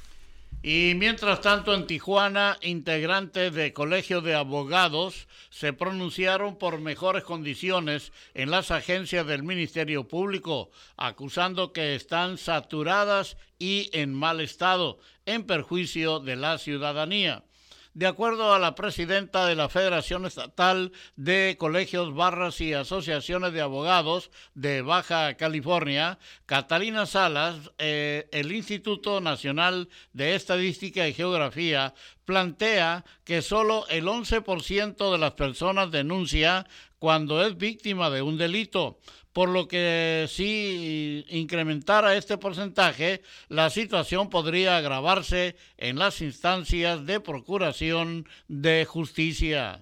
Y 0.63 0.93
mientras 0.95 1.41
tanto 1.41 1.73
en 1.73 1.87
Tijuana, 1.87 2.55
integrantes 2.61 3.51
de 3.51 3.73
Colegio 3.73 4.21
de 4.21 4.35
Abogados 4.35 5.27
se 5.49 5.73
pronunciaron 5.73 6.55
por 6.55 6.79
mejores 6.79 7.23
condiciones 7.23 8.11
en 8.35 8.51
las 8.51 8.69
agencias 8.69 9.25
del 9.25 9.41
Ministerio 9.41 10.07
Público, 10.07 10.69
acusando 10.97 11.73
que 11.73 11.95
están 11.95 12.37
saturadas 12.37 13.37
y 13.57 13.89
en 13.93 14.13
mal 14.13 14.39
estado, 14.39 14.99
en 15.25 15.47
perjuicio 15.47 16.19
de 16.19 16.35
la 16.35 16.59
ciudadanía. 16.59 17.43
De 17.93 18.07
acuerdo 18.07 18.53
a 18.53 18.59
la 18.59 18.73
presidenta 18.73 19.45
de 19.45 19.55
la 19.55 19.67
Federación 19.67 20.25
Estatal 20.25 20.93
de 21.17 21.57
Colegios, 21.59 22.15
Barras 22.15 22.61
y 22.61 22.73
Asociaciones 22.73 23.51
de 23.51 23.59
Abogados 23.59 24.31
de 24.53 24.81
Baja 24.81 25.35
California, 25.35 26.17
Catalina 26.45 27.05
Salas, 27.05 27.69
eh, 27.79 28.29
el 28.31 28.53
Instituto 28.53 29.19
Nacional 29.19 29.89
de 30.13 30.35
Estadística 30.35 31.05
y 31.05 31.13
Geografía 31.13 31.93
plantea 32.23 33.03
que 33.25 33.41
solo 33.41 33.85
el 33.89 34.05
11% 34.05 35.11
de 35.11 35.17
las 35.17 35.33
personas 35.33 35.91
denuncia 35.91 36.65
cuando 36.97 37.45
es 37.45 37.57
víctima 37.57 38.09
de 38.09 38.21
un 38.21 38.37
delito 38.37 38.99
por 39.33 39.49
lo 39.49 39.67
que 39.67 40.27
si 40.29 41.25
incrementara 41.29 42.15
este 42.15 42.37
porcentaje, 42.37 43.21
la 43.47 43.69
situación 43.69 44.29
podría 44.29 44.77
agravarse 44.77 45.55
en 45.77 45.97
las 45.97 46.21
instancias 46.21 47.05
de 47.05 47.19
procuración 47.19 48.27
de 48.47 48.85
justicia. 48.85 49.79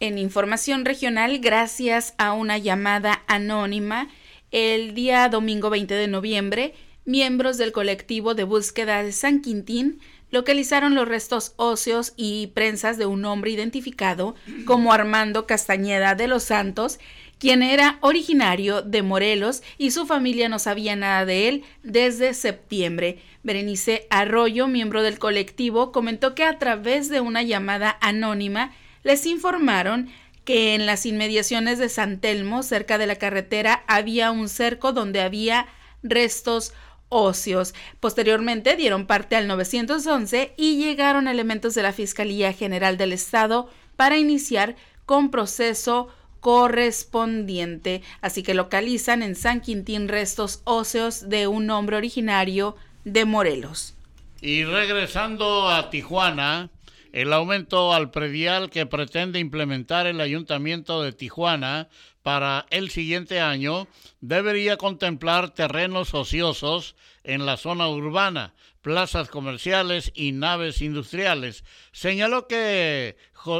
En 0.00 0.18
información 0.18 0.84
regional, 0.84 1.38
gracias 1.38 2.14
a 2.18 2.32
una 2.32 2.58
llamada 2.58 3.22
anónima, 3.28 4.08
el 4.50 4.94
día 4.94 5.28
domingo 5.28 5.70
20 5.70 5.94
de 5.94 6.08
noviembre, 6.08 6.74
miembros 7.04 7.56
del 7.56 7.72
colectivo 7.72 8.34
de 8.34 8.44
búsqueda 8.44 9.02
de 9.02 9.12
San 9.12 9.40
Quintín 9.42 10.00
localizaron 10.32 10.96
los 10.96 11.06
restos 11.06 11.52
óseos 11.56 12.14
y 12.16 12.48
prensas 12.48 12.98
de 12.98 13.06
un 13.06 13.24
hombre 13.24 13.52
identificado 13.52 14.34
como 14.64 14.92
Armando 14.92 15.46
Castañeda 15.46 16.16
de 16.16 16.26
los 16.26 16.42
Santos, 16.42 16.98
quien 17.38 17.62
era 17.62 17.98
originario 18.00 18.82
de 18.82 19.02
Morelos 19.02 19.62
y 19.78 19.90
su 19.90 20.06
familia 20.06 20.48
no 20.48 20.58
sabía 20.58 20.96
nada 20.96 21.24
de 21.24 21.48
él 21.48 21.64
desde 21.82 22.34
septiembre. 22.34 23.18
Berenice 23.42 24.06
Arroyo, 24.10 24.68
miembro 24.68 25.02
del 25.02 25.18
colectivo, 25.18 25.92
comentó 25.92 26.34
que 26.34 26.44
a 26.44 26.58
través 26.58 27.08
de 27.08 27.20
una 27.20 27.42
llamada 27.42 27.98
anónima 28.00 28.72
les 29.02 29.26
informaron 29.26 30.08
que 30.44 30.74
en 30.74 30.86
las 30.86 31.04
inmediaciones 31.04 31.78
de 31.78 31.88
San 31.88 32.20
Telmo, 32.20 32.62
cerca 32.62 32.98
de 32.98 33.06
la 33.06 33.16
carretera, 33.16 33.84
había 33.86 34.30
un 34.30 34.48
cerco 34.48 34.92
donde 34.92 35.20
había 35.20 35.66
restos 36.02 36.72
óseos. 37.12 37.74
Posteriormente 38.00 38.74
dieron 38.74 39.06
parte 39.06 39.36
al 39.36 39.46
911 39.46 40.54
y 40.56 40.78
llegaron 40.78 41.28
elementos 41.28 41.74
de 41.74 41.82
la 41.82 41.92
Fiscalía 41.92 42.52
General 42.52 42.96
del 42.96 43.12
Estado 43.12 43.68
para 43.96 44.16
iniciar 44.16 44.74
con 45.04 45.30
proceso 45.30 46.08
correspondiente. 46.40 48.02
Así 48.22 48.42
que 48.42 48.54
localizan 48.54 49.22
en 49.22 49.36
San 49.36 49.60
Quintín 49.60 50.08
restos 50.08 50.62
óseos 50.64 51.28
de 51.28 51.46
un 51.46 51.70
hombre 51.70 51.96
originario 51.96 52.76
de 53.04 53.26
Morelos. 53.26 53.94
Y 54.40 54.64
regresando 54.64 55.68
a 55.68 55.90
Tijuana, 55.90 56.70
el 57.12 57.32
aumento 57.32 57.92
al 57.92 58.10
predial 58.10 58.70
que 58.70 58.86
pretende 58.86 59.38
implementar 59.38 60.06
el 60.06 60.20
Ayuntamiento 60.20 61.02
de 61.02 61.12
Tijuana 61.12 61.88
para 62.22 62.66
el 62.70 62.90
siguiente 62.90 63.40
año 63.40 63.86
debería 64.20 64.76
contemplar 64.76 65.50
terrenos 65.50 66.14
ociosos 66.14 66.94
en 67.24 67.46
la 67.46 67.56
zona 67.56 67.88
urbana, 67.88 68.54
plazas 68.80 69.28
comerciales 69.28 70.12
y 70.14 70.32
naves 70.32 70.82
industriales. 70.82 71.64
Señaló 71.92 72.46
que 72.48 73.16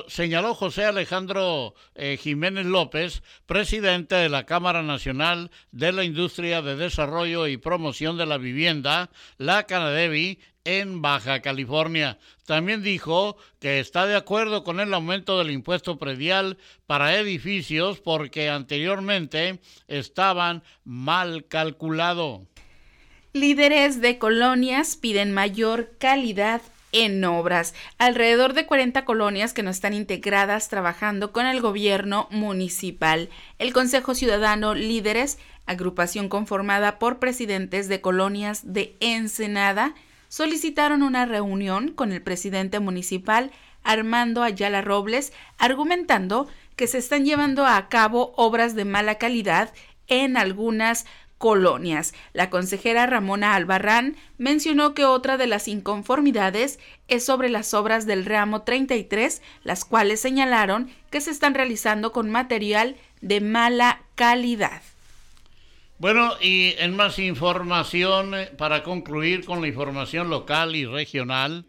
señaló 0.09 0.55
José 0.55 0.85
Alejandro 0.85 1.75
eh, 1.94 2.18
Jiménez 2.20 2.66
López, 2.66 3.22
presidente 3.46 4.14
de 4.14 4.29
la 4.29 4.46
Cámara 4.46 4.83
Nacional 4.83 5.51
de 5.72 5.92
la 5.92 6.05
Industria 6.05 6.62
de 6.62 6.77
Desarrollo 6.77 7.46
y 7.48 7.57
Promoción 7.57 8.16
de 8.16 8.27
la 8.27 8.38
Vivienda, 8.38 9.11
la 9.38 9.64
Canadevi, 9.64 10.38
en 10.64 11.03
Baja 11.03 11.40
California. 11.40 12.18
También 12.46 12.83
dijo 12.83 13.37
que 13.59 13.81
está 13.81 14.07
de 14.07 14.16
acuerdo 14.16 14.62
con 14.64 14.81
el 14.81 14.94
aumento 14.94 15.38
del 15.38 15.51
impuesto 15.51 15.98
predial 15.98 16.59
para 16.87 17.18
edificios 17.18 18.01
porque 18.01 18.48
anteriormente 18.48 19.61
estaban 19.88 20.62
mal 20.85 21.46
calculado. 21.48 22.46
Líderes 23.34 24.02
de 24.02 24.18
colonias 24.18 24.96
piden 24.96 25.32
mayor 25.32 25.92
calidad 25.98 26.60
en 26.92 27.24
obras. 27.24 27.72
Alrededor 27.96 28.52
de 28.52 28.66
40 28.66 29.06
colonias 29.06 29.54
que 29.54 29.62
no 29.62 29.70
están 29.70 29.94
integradas 29.94 30.68
trabajando 30.68 31.32
con 31.32 31.46
el 31.46 31.62
gobierno 31.62 32.28
municipal. 32.30 33.30
El 33.58 33.72
Consejo 33.72 34.14
Ciudadano 34.14 34.74
Líderes, 34.74 35.38
agrupación 35.64 36.28
conformada 36.28 36.98
por 36.98 37.20
presidentes 37.20 37.88
de 37.88 38.02
colonias 38.02 38.74
de 38.74 38.94
Ensenada, 39.00 39.94
solicitaron 40.28 41.02
una 41.02 41.24
reunión 41.24 41.88
con 41.88 42.12
el 42.12 42.20
presidente 42.20 42.80
municipal 42.80 43.50
Armando 43.82 44.42
Ayala 44.42 44.82
Robles, 44.82 45.32
argumentando 45.56 46.48
que 46.76 46.86
se 46.86 46.98
están 46.98 47.24
llevando 47.24 47.64
a 47.64 47.88
cabo 47.88 48.34
obras 48.36 48.74
de 48.74 48.84
mala 48.84 49.14
calidad 49.14 49.72
en 50.06 50.36
algunas 50.36 51.04
colonias. 51.04 51.21
La 52.33 52.50
consejera 52.50 53.07
Ramona 53.07 53.57
Albarrán 53.57 54.14
mencionó 54.38 54.94
que 54.94 55.05
otra 55.05 55.37
de 55.37 55.48
las 55.48 55.66
inconformidades 55.66 56.78
es 57.09 57.24
sobre 57.24 57.48
las 57.48 57.74
obras 57.74 58.07
del 58.07 58.24
ramo 58.24 58.62
33, 58.62 59.42
las 59.64 59.85
cuales 59.85 60.20
señalaron 60.20 60.90
que 61.11 61.20
se 61.20 61.33
están 61.33 61.55
realizando 61.55 62.12
con 62.12 62.31
material 62.31 62.94
de 63.22 63.40
mala 63.40 64.02
calidad. 64.14 64.83
Bueno, 65.98 66.33
y 66.40 66.74
en 66.78 66.94
más 66.94 67.18
información, 67.18 68.35
eh, 68.35 68.46
para 68.57 68.85
concluir 68.85 69.44
con 69.44 69.61
la 69.61 69.68
información 69.68 70.31
local 70.31 70.76
y 70.76 70.87
regional, 70.87 71.64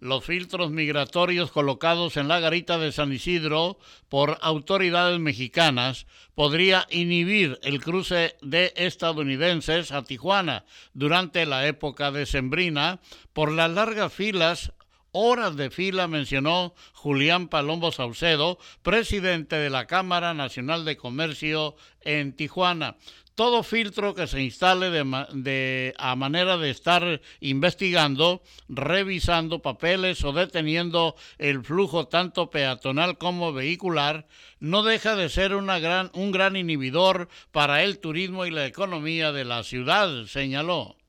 los 0.00 0.24
filtros 0.24 0.70
migratorios 0.70 1.52
colocados 1.52 2.16
en 2.16 2.26
la 2.26 2.40
garita 2.40 2.78
de 2.78 2.90
San 2.90 3.12
Isidro 3.12 3.78
por 4.08 4.38
autoridades 4.40 5.20
mexicanas 5.20 6.06
podría 6.34 6.86
inhibir 6.90 7.58
el 7.62 7.80
cruce 7.80 8.36
de 8.40 8.72
estadounidenses 8.76 9.92
a 9.92 10.02
Tijuana 10.02 10.64
durante 10.94 11.46
la 11.46 11.66
época 11.66 12.10
decembrina 12.10 13.00
por 13.32 13.52
las 13.52 13.70
largas 13.70 14.12
filas 14.12 14.72
horas 15.12 15.56
de 15.56 15.70
fila, 15.70 16.06
mencionó 16.06 16.74
Julián 16.92 17.48
Palombo 17.48 17.92
Saucedo, 17.92 18.58
presidente 18.82 19.56
de 19.56 19.70
la 19.70 19.86
Cámara 19.86 20.34
Nacional 20.34 20.84
de 20.84 20.96
Comercio 20.96 21.76
en 22.02 22.32
Tijuana 22.32 22.96
todo 23.34 23.62
filtro 23.62 24.14
que 24.14 24.26
se 24.26 24.42
instale 24.42 24.90
de, 24.90 25.94
a 25.98 26.16
manera 26.16 26.58
de 26.58 26.70
estar 26.70 27.20
investigando, 27.40 28.42
revisando 28.68 29.62
papeles 29.62 30.22
o 30.24 30.32
deteniendo 30.32 31.16
el 31.38 31.64
flujo 31.64 32.08
tanto 32.08 32.50
peatonal 32.50 33.18
como 33.18 33.52
vehicular, 33.52 34.26
no 34.58 34.82
deja 34.82 35.16
de 35.16 35.28
ser 35.28 35.54
una 35.54 35.78
gran, 35.78 36.10
un 36.14 36.32
gran 36.32 36.56
inhibidor 36.56 37.28
para 37.50 37.82
el 37.82 37.98
turismo 37.98 38.46
y 38.46 38.50
la 38.50 38.66
economía 38.66 39.32
de 39.32 39.44
la 39.44 39.62
ciudad, 39.64 40.26
señaló. 40.26 40.99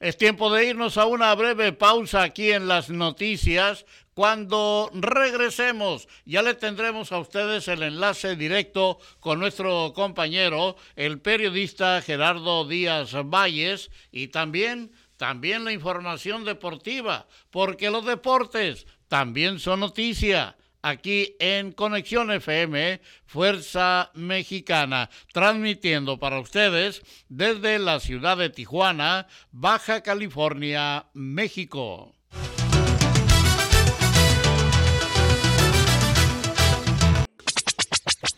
Es 0.00 0.16
tiempo 0.16 0.52
de 0.52 0.64
irnos 0.64 0.96
a 0.96 1.06
una 1.06 1.34
breve 1.34 1.72
pausa 1.72 2.22
aquí 2.22 2.52
en 2.52 2.68
las 2.68 2.88
noticias. 2.88 3.84
Cuando 4.14 4.90
regresemos, 4.94 6.06
ya 6.24 6.42
le 6.42 6.54
tendremos 6.54 7.10
a 7.10 7.18
ustedes 7.18 7.66
el 7.66 7.82
enlace 7.82 8.36
directo 8.36 9.00
con 9.18 9.40
nuestro 9.40 9.92
compañero, 9.94 10.76
el 10.94 11.20
periodista 11.20 12.00
Gerardo 12.00 12.64
Díaz 12.68 13.12
Valles, 13.24 13.90
y 14.12 14.28
también, 14.28 14.92
también 15.16 15.64
la 15.64 15.72
información 15.72 16.44
deportiva, 16.44 17.26
porque 17.50 17.90
los 17.90 18.06
deportes 18.06 18.86
también 19.08 19.58
son 19.58 19.80
noticia 19.80 20.56
aquí 20.82 21.36
en 21.40 21.72
Conexión 21.72 22.30
FM, 22.30 23.00
Fuerza 23.26 24.10
Mexicana, 24.14 25.10
transmitiendo 25.32 26.18
para 26.18 26.40
ustedes 26.40 27.02
desde 27.28 27.78
la 27.78 28.00
ciudad 28.00 28.36
de 28.36 28.50
Tijuana, 28.50 29.26
Baja 29.52 30.02
California, 30.02 31.06
México. 31.14 32.14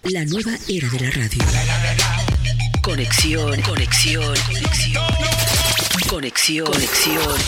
La 0.04 0.24
nueva 0.24 0.52
era 0.68 0.88
de 0.88 1.00
la 1.00 1.10
radio. 1.10 1.44
Conexión, 2.82 3.60
conexión, 3.62 4.34
conexión. 4.46 5.04
Conexión, 6.08 6.66
conexión. 6.66 7.38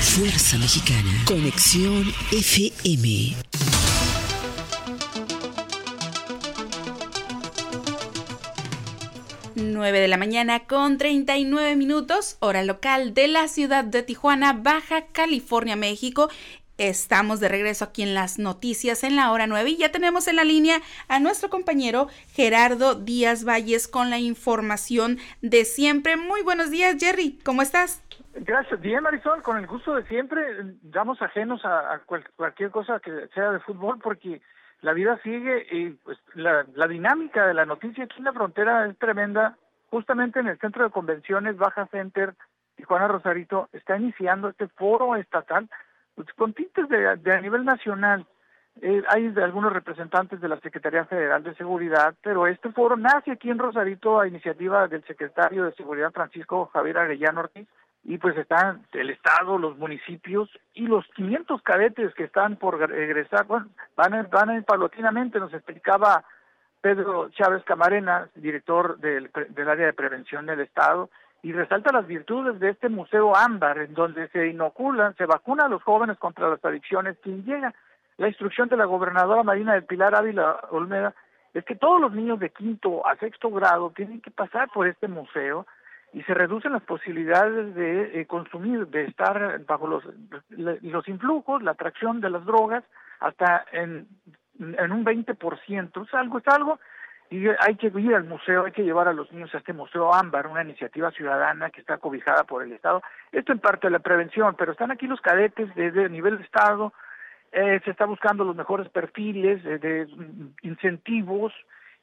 Fuerza 0.00 0.58
Mexicana. 0.58 1.24
Conexión 1.26 2.14
FM. 2.30 3.34
9 9.82 9.98
de 9.98 10.06
la 10.06 10.16
mañana 10.16 10.60
con 10.60 10.96
39 10.96 11.74
minutos, 11.74 12.36
hora 12.38 12.62
local 12.62 13.14
de 13.14 13.26
la 13.26 13.48
ciudad 13.48 13.82
de 13.82 14.04
Tijuana, 14.04 14.52
Baja 14.52 15.06
California, 15.10 15.74
México. 15.74 16.28
Estamos 16.78 17.40
de 17.40 17.48
regreso 17.48 17.86
aquí 17.86 18.04
en 18.04 18.14
las 18.14 18.38
noticias 18.38 19.02
en 19.02 19.16
la 19.16 19.32
hora 19.32 19.48
9 19.48 19.70
y 19.70 19.78
ya 19.78 19.90
tenemos 19.90 20.28
en 20.28 20.36
la 20.36 20.44
línea 20.44 20.76
a 21.08 21.18
nuestro 21.18 21.50
compañero 21.50 22.06
Gerardo 22.28 22.94
Díaz 22.94 23.44
Valles 23.44 23.88
con 23.88 24.08
la 24.08 24.20
información 24.20 25.18
de 25.40 25.64
siempre. 25.64 26.16
Muy 26.16 26.42
buenos 26.42 26.70
días, 26.70 26.94
Jerry, 27.00 27.40
¿cómo 27.44 27.60
estás? 27.60 28.04
Gracias, 28.36 28.80
bien 28.80 29.02
Marisol, 29.02 29.42
con 29.42 29.58
el 29.58 29.66
gusto 29.66 29.96
de 29.96 30.04
siempre, 30.04 30.44
damos 30.82 31.20
ajenos 31.22 31.60
a, 31.64 32.00
cualquier 32.36 32.70
cosa 32.70 33.00
que 33.00 33.10
sea 33.34 33.50
de 33.50 33.58
fútbol 33.58 33.98
porque 33.98 34.42
la 34.80 34.92
vida 34.92 35.18
sigue 35.24 35.66
y 35.72 35.90
pues 35.90 36.18
la 36.34 36.86
dinámica 36.86 37.48
de 37.48 37.54
la 37.54 37.66
noticia 37.66 38.04
aquí 38.04 38.14
en 38.18 38.24
la 38.26 38.32
frontera 38.32 38.86
es 38.86 38.96
tremenda. 38.98 39.58
Justamente 39.92 40.40
en 40.40 40.48
el 40.48 40.58
centro 40.58 40.84
de 40.84 40.90
convenciones 40.90 41.58
Baja 41.58 41.86
Center, 41.88 42.32
Tijuana 42.76 43.08
Rosarito, 43.08 43.68
está 43.74 43.98
iniciando 43.98 44.48
este 44.48 44.66
foro 44.68 45.16
estatal 45.16 45.68
pues, 46.14 46.32
con 46.32 46.54
tintes 46.54 46.88
de, 46.88 47.14
de 47.16 47.32
a 47.34 47.40
nivel 47.42 47.66
nacional. 47.66 48.24
Eh, 48.80 49.02
hay 49.10 49.28
de 49.28 49.44
algunos 49.44 49.70
representantes 49.70 50.40
de 50.40 50.48
la 50.48 50.58
Secretaría 50.60 51.04
Federal 51.04 51.42
de 51.42 51.54
Seguridad, 51.56 52.14
pero 52.22 52.46
este 52.46 52.72
foro 52.72 52.96
nace 52.96 53.32
aquí 53.32 53.50
en 53.50 53.58
Rosarito 53.58 54.18
a 54.18 54.26
iniciativa 54.26 54.88
del 54.88 55.04
secretario 55.04 55.64
de 55.66 55.74
Seguridad 55.74 56.10
Francisco 56.10 56.70
Javier 56.72 56.96
Arellano 56.96 57.40
Ortiz 57.40 57.68
y 58.02 58.16
pues 58.16 58.34
están 58.38 58.86
el 58.92 59.10
Estado, 59.10 59.58
los 59.58 59.76
municipios 59.76 60.48
y 60.72 60.86
los 60.86 61.04
500 61.08 61.60
cadetes 61.60 62.14
que 62.14 62.24
están 62.24 62.56
por 62.56 62.82
egresar, 62.94 63.44
bueno, 63.46 63.68
van 63.94 64.26
van 64.30 64.64
paulatinamente, 64.64 65.38
nos 65.38 65.52
explicaba 65.52 66.24
Pedro 66.82 67.30
Chávez 67.30 67.62
Camarena, 67.64 68.28
director 68.34 68.98
del, 68.98 69.30
del 69.50 69.68
área 69.68 69.86
de 69.86 69.92
prevención 69.92 70.44
del 70.46 70.60
Estado, 70.60 71.08
y 71.40 71.52
resalta 71.52 71.92
las 71.92 72.06
virtudes 72.06 72.58
de 72.60 72.70
este 72.70 72.88
museo 72.88 73.34
ámbar, 73.36 73.78
en 73.78 73.94
donde 73.94 74.28
se 74.28 74.48
inoculan, 74.48 75.14
se 75.16 75.26
vacuna 75.26 75.64
a 75.66 75.68
los 75.68 75.82
jóvenes 75.82 76.18
contra 76.18 76.50
las 76.50 76.64
adicciones. 76.64 77.16
Quien 77.22 77.44
llega, 77.44 77.72
la 78.18 78.28
instrucción 78.28 78.68
de 78.68 78.76
la 78.76 78.84
gobernadora 78.84 79.42
Marina 79.42 79.74
del 79.74 79.84
Pilar 79.84 80.14
Ávila 80.14 80.60
Olmeda, 80.70 81.14
es 81.54 81.64
que 81.64 81.76
todos 81.76 82.00
los 82.00 82.12
niños 82.12 82.40
de 82.40 82.50
quinto 82.50 83.06
a 83.06 83.16
sexto 83.16 83.50
grado 83.50 83.92
tienen 83.94 84.20
que 84.20 84.30
pasar 84.30 84.68
por 84.70 84.86
este 84.88 85.08
museo, 85.08 85.66
y 86.12 86.22
se 86.24 86.34
reducen 86.34 86.72
las 86.72 86.82
posibilidades 86.82 87.74
de 87.74 88.20
eh, 88.20 88.26
consumir, 88.26 88.86
de 88.88 89.04
estar 89.04 89.64
bajo 89.64 89.86
los, 89.86 90.04
los 90.50 91.08
influjos, 91.08 91.62
la 91.62 91.70
atracción 91.70 92.20
de 92.20 92.28
las 92.28 92.44
drogas, 92.44 92.84
hasta 93.20 93.64
en, 93.72 94.06
en 94.58 94.92
un 94.92 95.04
20%. 95.04 96.06
Es 96.06 96.14
algo, 96.14 96.38
es 96.38 96.48
algo, 96.48 96.78
y 97.30 97.46
hay 97.48 97.76
que 97.76 97.86
ir 97.86 98.14
al 98.14 98.24
museo, 98.24 98.66
hay 98.66 98.72
que 98.72 98.84
llevar 98.84 99.08
a 99.08 99.12
los 99.12 99.32
niños 99.32 99.54
a 99.54 99.58
este 99.58 99.72
Museo 99.72 100.12
Ámbar, 100.12 100.46
una 100.46 100.62
iniciativa 100.62 101.10
ciudadana 101.10 101.70
que 101.70 101.80
está 101.80 101.98
cobijada 101.98 102.44
por 102.44 102.62
el 102.62 102.72
Estado. 102.72 103.02
Esto 103.32 103.52
en 103.52 103.58
parte 103.58 103.86
de 103.86 103.92
la 103.92 104.00
prevención, 104.00 104.54
pero 104.58 104.72
están 104.72 104.90
aquí 104.90 105.06
los 105.06 105.20
cadetes 105.20 105.74
desde 105.74 106.08
nivel 106.08 106.38
de 106.38 106.44
Estado, 106.44 106.92
eh, 107.52 107.80
se 107.84 107.90
está 107.90 108.06
buscando 108.06 108.44
los 108.44 108.56
mejores 108.56 108.88
perfiles 108.88 109.62
de, 109.64 109.78
de 109.78 110.06
incentivos, 110.62 111.52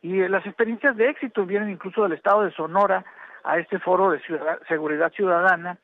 y 0.01 0.27
las 0.27 0.45
experiencias 0.45 0.95
de 0.95 1.09
éxito 1.09 1.45
vienen 1.45 1.69
incluso 1.69 2.03
del 2.03 2.13
Estado 2.13 2.43
de 2.43 2.51
Sonora, 2.51 3.03
a 3.43 3.57
este 3.57 3.79
foro 3.79 4.11
de 4.11 4.21
seguridad 4.67 5.11
ciudadana 5.13 5.77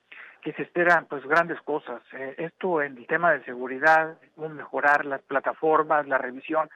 que 0.46 0.54
se 0.54 0.62
esperan 0.62 1.08
pues 1.10 1.26
grandes 1.26 1.60
cosas. 1.62 2.04
Eh, 2.14 2.36
esto 2.38 2.80
en 2.80 2.96
el 2.98 3.08
tema 3.08 3.32
de 3.32 3.44
seguridad, 3.46 4.16
mejorar 4.38 5.04
las 5.04 5.24
plataformas, 5.24 6.08
la 6.08 6.20
revisión 6.20 6.70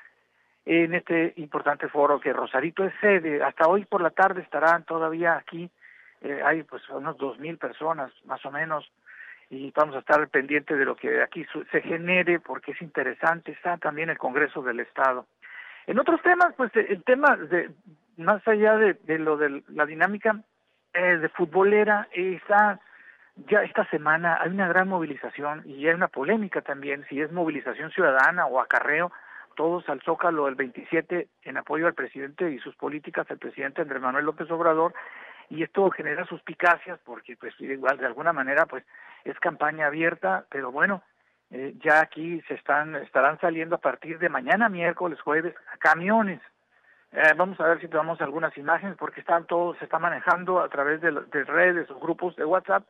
en 0.65 0.95
este 0.95 1.33
importante 1.35 1.87
foro 1.87 2.19
que 2.19 2.33
Rosarito 2.33 2.83
es 2.83 2.91
sede. 2.99 3.43
Hasta 3.43 3.67
hoy 3.67 3.85
por 3.85 4.01
la 4.01 4.09
tarde 4.09 4.41
estarán 4.41 4.85
todavía 4.85 5.37
aquí, 5.37 5.69
eh, 6.21 6.41
hay 6.43 6.63
pues 6.63 6.81
unos 6.89 7.15
dos 7.17 7.37
mil 7.37 7.59
personas 7.59 8.11
más 8.25 8.43
o 8.43 8.49
menos 8.49 8.91
y 9.51 9.71
vamos 9.75 9.95
a 9.95 9.99
estar 9.99 10.27
pendientes 10.29 10.75
de 10.75 10.85
lo 10.85 10.95
que 10.95 11.21
aquí 11.21 11.45
se 11.71 11.81
genere 11.81 12.39
porque 12.39 12.71
es 12.71 12.81
interesante. 12.81 13.51
Está 13.51 13.77
también 13.77 14.09
el 14.09 14.17
Congreso 14.17 14.63
del 14.63 14.79
Estado. 14.79 15.27
En 15.85 15.99
otros 15.99 16.23
temas, 16.23 16.55
pues 16.57 16.71
el 16.75 17.03
tema 17.03 17.35
de 17.35 17.69
más 18.17 18.45
allá 18.47 18.77
de, 18.77 19.19
lo 19.19 19.37
de 19.37 19.61
la 19.67 19.85
dinámica 19.85 20.41
eh, 20.95 21.17
de 21.17 21.29
futbolera 21.29 22.07
está 22.11 22.79
ya 23.47 23.63
esta 23.63 23.85
semana 23.89 24.39
hay 24.41 24.49
una 24.49 24.67
gran 24.67 24.87
movilización 24.87 25.63
y 25.65 25.87
hay 25.87 25.93
una 25.93 26.07
polémica 26.07 26.61
también 26.61 27.05
si 27.09 27.21
es 27.21 27.31
movilización 27.31 27.91
ciudadana 27.91 28.45
o 28.45 28.59
acarreo 28.59 29.11
todos 29.55 29.87
al 29.89 30.01
Zócalo 30.01 30.47
el 30.47 30.55
27 30.55 31.27
en 31.43 31.57
apoyo 31.57 31.87
al 31.87 31.93
presidente 31.93 32.51
y 32.51 32.59
sus 32.59 32.75
políticas 32.75 33.29
al 33.29 33.37
presidente 33.37 33.81
Andrés 33.81 34.01
Manuel 34.01 34.25
López 34.25 34.49
Obrador 34.51 34.93
y 35.49 35.63
esto 35.63 35.89
genera 35.91 36.25
suspicacias 36.25 36.99
porque 37.03 37.35
pues 37.35 37.53
igual 37.59 37.97
de 37.97 38.05
alguna 38.05 38.33
manera 38.33 38.65
pues 38.65 38.83
es 39.23 39.37
campaña 39.39 39.87
abierta 39.87 40.45
pero 40.49 40.71
bueno 40.71 41.01
eh, 41.51 41.73
ya 41.83 42.01
aquí 42.01 42.41
se 42.47 42.53
están 42.53 42.95
estarán 42.95 43.39
saliendo 43.39 43.75
a 43.75 43.79
partir 43.79 44.19
de 44.19 44.29
mañana 44.29 44.69
miércoles 44.69 45.19
jueves 45.21 45.55
camiones. 45.79 46.41
Eh, 47.11 47.33
vamos 47.35 47.59
a 47.59 47.67
ver 47.67 47.81
si 47.81 47.87
tenemos 47.87 48.21
algunas 48.21 48.55
imágenes 48.55 48.95
porque 48.97 49.21
están 49.21 49.45
todos, 49.45 49.75
se 49.79 49.85
está 49.85 49.97
manejando 49.97 50.59
a 50.59 50.69
través 50.69 51.01
de, 51.01 51.11
de, 51.11 51.43
redes 51.43 51.89
o 51.89 51.99
grupos 51.99 52.35
de 52.35 52.45
WhatsApp, 52.45 52.85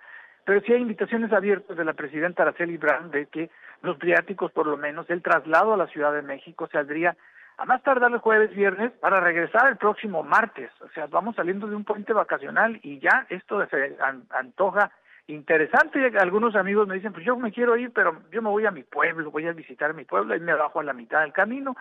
pero 0.45 0.61
sí 0.61 0.73
hay 0.73 0.81
invitaciones 0.81 1.31
abiertas 1.31 1.77
de 1.77 1.85
la 1.85 1.93
presidenta 1.93 2.43
Araceli 2.43 2.77
Brand 2.77 3.11
de 3.11 3.27
que 3.27 3.49
los 3.81 3.97
viáticos, 3.99 4.51
por 4.51 4.67
lo 4.67 4.77
menos, 4.77 5.09
el 5.09 5.21
traslado 5.21 5.73
a 5.73 5.77
la 5.77 5.87
Ciudad 5.87 6.13
de 6.13 6.21
México 6.21 6.67
saldría 6.71 7.15
a 7.57 7.65
más 7.65 7.83
tardar 7.83 8.11
el 8.11 8.19
jueves, 8.19 8.55
viernes, 8.55 8.91
para 9.01 9.19
regresar 9.19 9.67
el 9.69 9.77
próximo 9.77 10.23
martes. 10.23 10.71
O 10.81 10.89
sea, 10.89 11.07
vamos 11.07 11.35
saliendo 11.35 11.67
de 11.67 11.75
un 11.75 11.83
puente 11.83 12.13
vacacional 12.13 12.79
y 12.83 12.99
ya 12.99 13.25
esto 13.29 13.65
se 13.67 13.97
antoja 14.29 14.91
interesante. 15.27 16.11
Algunos 16.17 16.55
amigos 16.55 16.87
me 16.87 16.95
dicen, 16.95 17.11
pues 17.11 17.25
yo 17.25 17.35
me 17.37 17.51
quiero 17.51 17.75
ir, 17.75 17.91
pero 17.91 18.21
yo 18.31 18.41
me 18.41 18.49
voy 18.49 18.65
a 18.65 18.71
mi 18.71 18.83
pueblo, 18.83 19.29
voy 19.29 19.45
a 19.47 19.51
visitar 19.51 19.93
mi 19.93 20.05
pueblo 20.05 20.35
y 20.35 20.39
me 20.39 20.53
bajo 20.53 20.79
a 20.79 20.83
la 20.83 20.93
mitad 20.93 21.21
del 21.21 21.33
camino. 21.33 21.75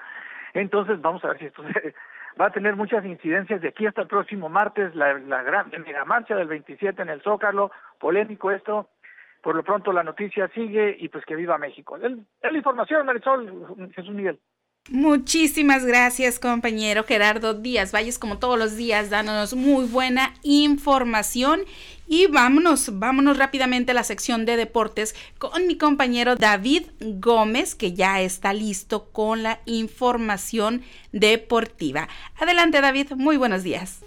Entonces 0.52 1.00
vamos 1.00 1.24
a 1.24 1.28
ver 1.28 1.38
si 1.38 1.46
esto 1.46 1.62
va 2.40 2.46
a 2.46 2.52
tener 2.52 2.76
muchas 2.76 3.04
incidencias 3.04 3.60
de 3.60 3.68
aquí 3.68 3.86
hasta 3.86 4.02
el 4.02 4.08
próximo 4.08 4.48
martes, 4.48 4.94
la, 4.94 5.18
la 5.18 5.42
gran 5.42 5.70
mega 5.70 6.04
marcha 6.04 6.36
del 6.36 6.48
27 6.48 7.02
en 7.02 7.08
el 7.08 7.22
Zócalo, 7.22 7.70
polémico 7.98 8.50
esto. 8.50 8.88
Por 9.42 9.54
lo 9.54 9.62
pronto 9.62 9.92
la 9.92 10.02
noticia 10.02 10.48
sigue 10.48 10.96
y 10.98 11.08
pues 11.08 11.24
que 11.24 11.36
viva 11.36 11.58
México. 11.58 11.96
Es 11.96 12.12
la 12.52 12.58
información, 12.58 13.06
Marisol, 13.06 13.90
Jesús 13.94 14.14
Miguel. 14.14 14.38
Muchísimas 14.90 15.84
gracias, 15.84 16.38
compañero 16.38 17.04
Gerardo 17.04 17.52
Díaz 17.52 17.92
Valles, 17.92 18.18
como 18.18 18.38
todos 18.38 18.58
los 18.58 18.74
días, 18.74 19.10
dándonos 19.10 19.52
muy 19.52 19.84
buena 19.84 20.34
información. 20.42 21.60
Y 22.06 22.26
vámonos, 22.26 22.98
vámonos 22.98 23.36
rápidamente 23.36 23.90
a 23.90 23.94
la 23.94 24.02
sección 24.02 24.46
de 24.46 24.56
deportes 24.56 25.14
con 25.36 25.66
mi 25.66 25.76
compañero 25.76 26.36
David 26.36 26.84
Gómez, 27.00 27.74
que 27.74 27.92
ya 27.92 28.22
está 28.22 28.54
listo 28.54 29.10
con 29.10 29.42
la 29.42 29.60
información 29.66 30.80
deportiva. 31.12 32.08
Adelante, 32.38 32.80
David, 32.80 33.12
muy 33.14 33.36
buenos 33.36 33.62
días. 33.62 33.98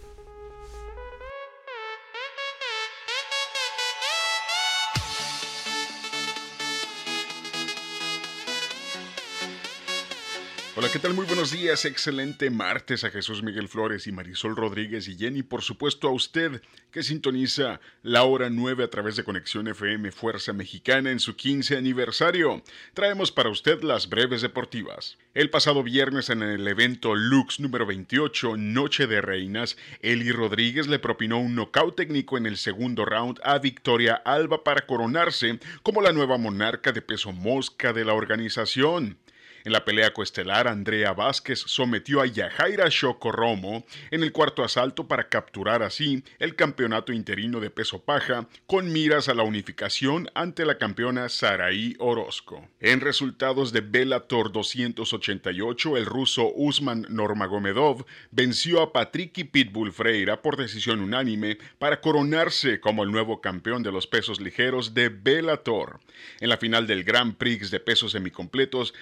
¿Qué 10.91 10.99
tal? 10.99 11.13
Muy 11.13 11.25
buenos 11.25 11.51
días, 11.51 11.85
excelente 11.85 12.49
martes 12.49 13.05
a 13.05 13.11
Jesús 13.11 13.43
Miguel 13.43 13.69
Flores 13.69 14.07
y 14.07 14.11
Marisol 14.11 14.57
Rodríguez 14.57 15.07
y 15.07 15.17
Jenny, 15.17 15.41
por 15.41 15.61
supuesto 15.61 16.09
a 16.09 16.11
usted 16.11 16.61
que 16.91 17.01
sintoniza 17.01 17.79
la 18.03 18.23
hora 18.23 18.49
9 18.49 18.83
a 18.83 18.89
través 18.89 19.15
de 19.15 19.23
Conexión 19.23 19.69
FM 19.69 20.11
Fuerza 20.11 20.51
Mexicana 20.51 21.09
en 21.11 21.21
su 21.21 21.37
15 21.37 21.77
aniversario. 21.77 22.61
Traemos 22.93 23.31
para 23.31 23.49
usted 23.49 23.81
las 23.83 24.09
breves 24.09 24.41
deportivas. 24.41 25.17
El 25.33 25.49
pasado 25.49 25.81
viernes 25.81 26.29
en 26.29 26.41
el 26.41 26.67
evento 26.67 27.15
Lux 27.15 27.61
número 27.61 27.85
28, 27.85 28.57
Noche 28.57 29.07
de 29.07 29.21
Reinas, 29.21 29.77
Eli 30.01 30.33
Rodríguez 30.33 30.87
le 30.87 30.99
propinó 30.99 31.39
un 31.39 31.55
nocaut 31.55 31.95
técnico 31.95 32.37
en 32.37 32.45
el 32.45 32.57
segundo 32.57 33.05
round 33.05 33.39
a 33.45 33.59
Victoria 33.59 34.15
Alba 34.25 34.65
para 34.65 34.85
coronarse 34.85 35.57
como 35.83 36.01
la 36.01 36.11
nueva 36.11 36.37
monarca 36.37 36.91
de 36.91 37.01
peso 37.01 37.31
mosca 37.31 37.93
de 37.93 38.03
la 38.03 38.13
organización. 38.13 39.17
En 39.63 39.73
la 39.73 39.85
pelea 39.85 40.13
coestelar, 40.13 40.67
Andrea 40.67 41.13
Vázquez 41.13 41.59
sometió 41.59 42.21
a 42.21 42.25
Yajaira 42.25 42.89
Romo 43.31 43.85
en 44.09 44.23
el 44.23 44.31
cuarto 44.31 44.63
asalto 44.63 45.07
para 45.07 45.29
capturar 45.29 45.83
así 45.83 46.23
el 46.39 46.55
campeonato 46.55 47.13
interino 47.13 47.59
de 47.59 47.69
peso 47.69 48.01
paja 48.03 48.47
con 48.65 48.91
miras 48.91 49.29
a 49.29 49.33
la 49.33 49.43
unificación 49.43 50.29
ante 50.33 50.65
la 50.65 50.77
campeona 50.77 51.29
Saraí 51.29 51.95
Orozco. 51.99 52.67
En 52.79 53.01
resultados 53.01 53.71
de 53.71 53.81
Bellator 53.81 54.51
288, 54.51 55.97
el 55.97 56.05
ruso 56.05 56.51
Usman 56.55 57.05
Normagomedov 57.09 58.05
venció 58.31 58.81
a 58.81 58.91
Patricky 58.91 59.43
Pitbull 59.43 59.91
Freira 59.91 60.41
por 60.41 60.57
decisión 60.57 61.01
unánime 61.01 61.57
para 61.77 62.01
coronarse 62.01 62.79
como 62.79 63.03
el 63.03 63.11
nuevo 63.11 63.41
campeón 63.41 63.83
de 63.83 63.91
los 63.91 64.07
pesos 64.07 64.41
ligeros 64.41 64.93
de 64.93 65.09
Bellator. 65.09 65.99
En 66.39 66.49
la 66.49 66.57
final 66.57 66.87
del 66.87 67.03
Grand 67.03 67.35
Prix 67.35 67.71
de 67.71 67.79
pesos 67.79 68.11
semicompletos, 68.11 68.93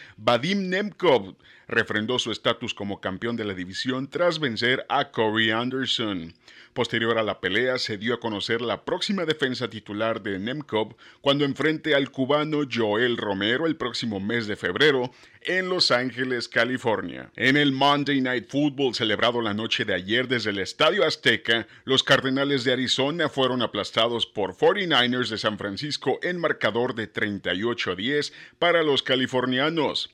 Vadim 0.49 0.67
Nemkov 0.67 1.35
refrendó 1.67 2.17
su 2.17 2.31
estatus 2.31 2.73
como 2.73 2.99
campeón 2.99 3.35
de 3.35 3.45
la 3.45 3.53
división 3.53 4.09
tras 4.09 4.39
vencer 4.39 4.83
a 4.89 5.11
Corey 5.11 5.51
Anderson. 5.51 6.33
Posterior 6.73 7.19
a 7.19 7.23
la 7.23 7.39
pelea, 7.39 7.77
se 7.77 7.99
dio 7.99 8.15
a 8.15 8.19
conocer 8.19 8.59
la 8.61 8.83
próxima 8.83 9.25
defensa 9.25 9.69
titular 9.69 10.23
de 10.23 10.39
Nemkov 10.39 10.95
cuando 11.21 11.45
enfrente 11.45 11.93
al 11.93 12.09
cubano 12.09 12.61
Joel 12.71 13.17
Romero 13.17 13.67
el 13.67 13.75
próximo 13.75 14.19
mes 14.19 14.47
de 14.47 14.55
febrero 14.55 15.11
en 15.43 15.69
Los 15.69 15.91
Ángeles, 15.91 16.47
California. 16.47 17.29
En 17.35 17.55
el 17.55 17.71
Monday 17.71 18.19
Night 18.19 18.49
Football 18.49 18.95
celebrado 18.95 19.41
la 19.41 19.53
noche 19.53 19.85
de 19.85 19.93
ayer 19.93 20.27
desde 20.27 20.49
el 20.49 20.57
Estadio 20.57 21.05
Azteca, 21.05 21.67
los 21.83 22.03
Cardenales 22.03 22.63
de 22.63 22.73
Arizona 22.73 23.29
fueron 23.29 23.61
aplastados 23.61 24.25
por 24.25 24.55
49ers 24.55 25.29
de 25.29 25.37
San 25.37 25.59
Francisco 25.59 26.17
en 26.23 26.39
marcador 26.39 26.95
de 26.95 27.05
38 27.05 27.91
a 27.91 27.95
10 27.95 28.33
para 28.57 28.81
los 28.81 29.03
californianos. 29.03 30.09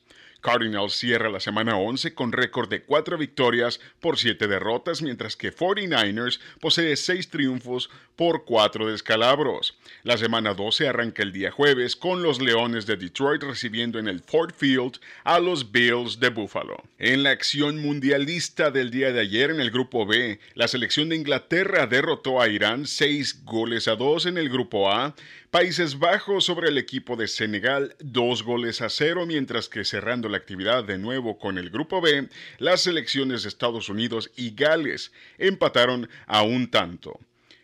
Cardinals 0.46 0.94
cierra 0.94 1.28
la 1.28 1.40
semana 1.40 1.76
11 1.76 2.14
con 2.14 2.30
récord 2.30 2.68
de 2.68 2.84
4 2.84 3.18
victorias 3.18 3.80
por 3.98 4.16
7 4.16 4.46
derrotas, 4.46 5.02
mientras 5.02 5.34
que 5.34 5.52
49ers 5.52 6.38
posee 6.60 6.94
6 6.94 7.30
triunfos 7.30 7.90
por 8.14 8.44
4 8.44 8.86
descalabros. 8.86 9.76
La 10.04 10.16
semana 10.16 10.54
12 10.54 10.86
arranca 10.86 11.24
el 11.24 11.32
día 11.32 11.50
jueves 11.50 11.96
con 11.96 12.22
los 12.22 12.40
Leones 12.40 12.86
de 12.86 12.96
Detroit 12.96 13.42
recibiendo 13.42 13.98
en 13.98 14.06
el 14.06 14.20
Ford 14.20 14.52
Field 14.56 15.00
a 15.24 15.40
los 15.40 15.72
Bills 15.72 16.20
de 16.20 16.28
Buffalo. 16.28 16.80
En 17.00 17.24
la 17.24 17.30
acción 17.30 17.82
mundialista 17.82 18.70
del 18.70 18.92
día 18.92 19.10
de 19.10 19.22
ayer 19.22 19.50
en 19.50 19.60
el 19.60 19.72
grupo 19.72 20.06
B, 20.06 20.38
la 20.54 20.68
selección 20.68 21.08
de 21.08 21.16
Inglaterra 21.16 21.88
derrotó 21.88 22.40
a 22.40 22.46
Irán 22.46 22.86
6 22.86 23.44
goles 23.44 23.88
a 23.88 23.96
2 23.96 24.26
en 24.26 24.38
el 24.38 24.48
grupo 24.48 24.92
A, 24.92 25.16
Países 25.56 25.98
Bajos 25.98 26.44
sobre 26.44 26.68
el 26.68 26.76
equipo 26.76 27.16
de 27.16 27.28
Senegal, 27.28 27.96
dos 27.98 28.42
goles 28.42 28.82
a 28.82 28.90
cero, 28.90 29.24
mientras 29.24 29.70
que 29.70 29.84
cerrando 29.84 30.28
la 30.28 30.35
actividad 30.36 30.84
de 30.84 30.98
nuevo 30.98 31.38
con 31.38 31.58
el 31.58 31.70
Grupo 31.70 32.00
B, 32.00 32.28
las 32.58 32.82
selecciones 32.82 33.42
de 33.42 33.48
Estados 33.48 33.88
Unidos 33.88 34.30
y 34.36 34.54
Gales 34.54 35.12
empataron 35.38 36.08
a 36.26 36.42
un 36.42 36.70
tanto. 36.70 37.18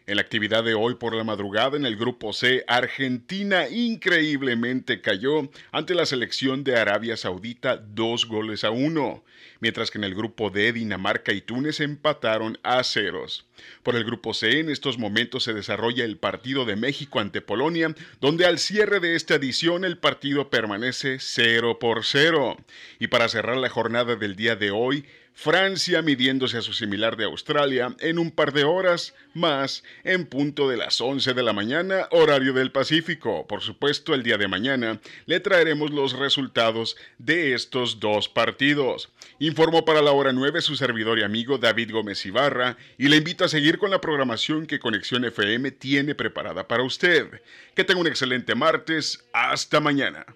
En 0.04 0.16
la 0.16 0.22
actividad 0.22 0.64
de 0.64 0.74
hoy 0.74 0.96
por 0.96 1.14
la 1.14 1.22
madrugada 1.22 1.76
en 1.76 1.86
el 1.86 1.96
grupo 1.96 2.32
C, 2.32 2.64
Argentina 2.66 3.68
increíblemente 3.68 5.00
cayó 5.00 5.48
ante 5.70 5.94
la 5.94 6.06
selección 6.06 6.64
de 6.64 6.76
Arabia 6.76 7.16
Saudita 7.16 7.76
dos 7.76 8.26
goles 8.26 8.64
a 8.64 8.72
uno, 8.72 9.22
mientras 9.60 9.92
que 9.92 9.98
en 9.98 10.04
el 10.04 10.16
grupo 10.16 10.50
D, 10.50 10.72
Dinamarca 10.72 11.32
y 11.32 11.40
Túnez 11.40 11.78
empataron 11.78 12.58
a 12.64 12.82
ceros. 12.82 13.46
Por 13.84 13.94
el 13.94 14.02
grupo 14.02 14.34
C, 14.34 14.58
en 14.58 14.70
estos 14.70 14.98
momentos 14.98 15.44
se 15.44 15.54
desarrolla 15.54 16.04
el 16.04 16.16
partido 16.16 16.64
de 16.64 16.74
México 16.74 17.20
ante 17.20 17.40
Polonia, 17.40 17.94
donde 18.20 18.44
al 18.44 18.58
cierre 18.58 18.98
de 18.98 19.14
esta 19.14 19.36
edición 19.36 19.84
el 19.84 19.98
partido 19.98 20.50
permanece 20.50 21.18
0 21.20 21.78
por 21.78 22.04
0. 22.04 22.56
Y 22.98 23.06
para 23.06 23.28
cerrar 23.28 23.56
la 23.56 23.68
jornada 23.68 24.16
del 24.16 24.34
día 24.34 24.56
de 24.56 24.72
hoy, 24.72 25.04
Francia 25.34 26.02
midiéndose 26.02 26.58
a 26.58 26.62
su 26.62 26.72
similar 26.72 27.16
de 27.16 27.24
Australia 27.24 27.94
en 28.00 28.18
un 28.18 28.30
par 28.30 28.52
de 28.52 28.64
horas 28.64 29.14
más 29.34 29.82
en 30.04 30.26
punto 30.26 30.68
de 30.68 30.76
las 30.76 31.00
11 31.00 31.34
de 31.34 31.42
la 31.42 31.52
mañana, 31.52 32.06
horario 32.10 32.52
del 32.52 32.70
Pacífico. 32.70 33.46
Por 33.46 33.62
supuesto, 33.62 34.14
el 34.14 34.22
día 34.22 34.36
de 34.38 34.48
mañana 34.48 35.00
le 35.26 35.40
traeremos 35.40 35.90
los 35.90 36.12
resultados 36.12 36.96
de 37.18 37.54
estos 37.54 37.98
dos 37.98 38.28
partidos. 38.28 39.10
Informó 39.38 39.84
para 39.84 40.02
la 40.02 40.12
hora 40.12 40.32
9 40.32 40.60
su 40.60 40.76
servidor 40.76 41.18
y 41.18 41.22
amigo 41.22 41.58
David 41.58 41.92
Gómez 41.92 42.24
Ibarra 42.26 42.76
y 42.98 43.08
le 43.08 43.16
invito 43.16 43.44
a 43.44 43.48
seguir 43.48 43.78
con 43.78 43.90
la 43.90 44.00
programación 44.00 44.66
que 44.66 44.78
Conexión 44.78 45.24
FM 45.24 45.72
tiene 45.72 46.14
preparada 46.14 46.68
para 46.68 46.82
usted. 46.82 47.42
Que 47.74 47.84
tenga 47.84 48.00
un 48.00 48.06
excelente 48.06 48.54
martes. 48.54 49.24
Hasta 49.32 49.80
mañana. 49.80 50.26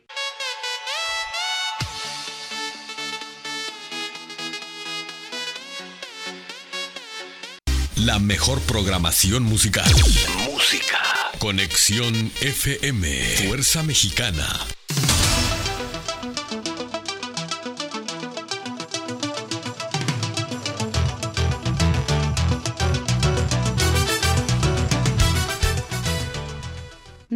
La 8.07 8.21
mejor 8.21 8.61
programación 8.61 9.43
musical. 9.43 9.91
Música. 10.49 10.97
Conexión 11.41 12.31
FM. 12.41 13.09
Fuerza 13.49 13.83
Mexicana. 13.83 14.47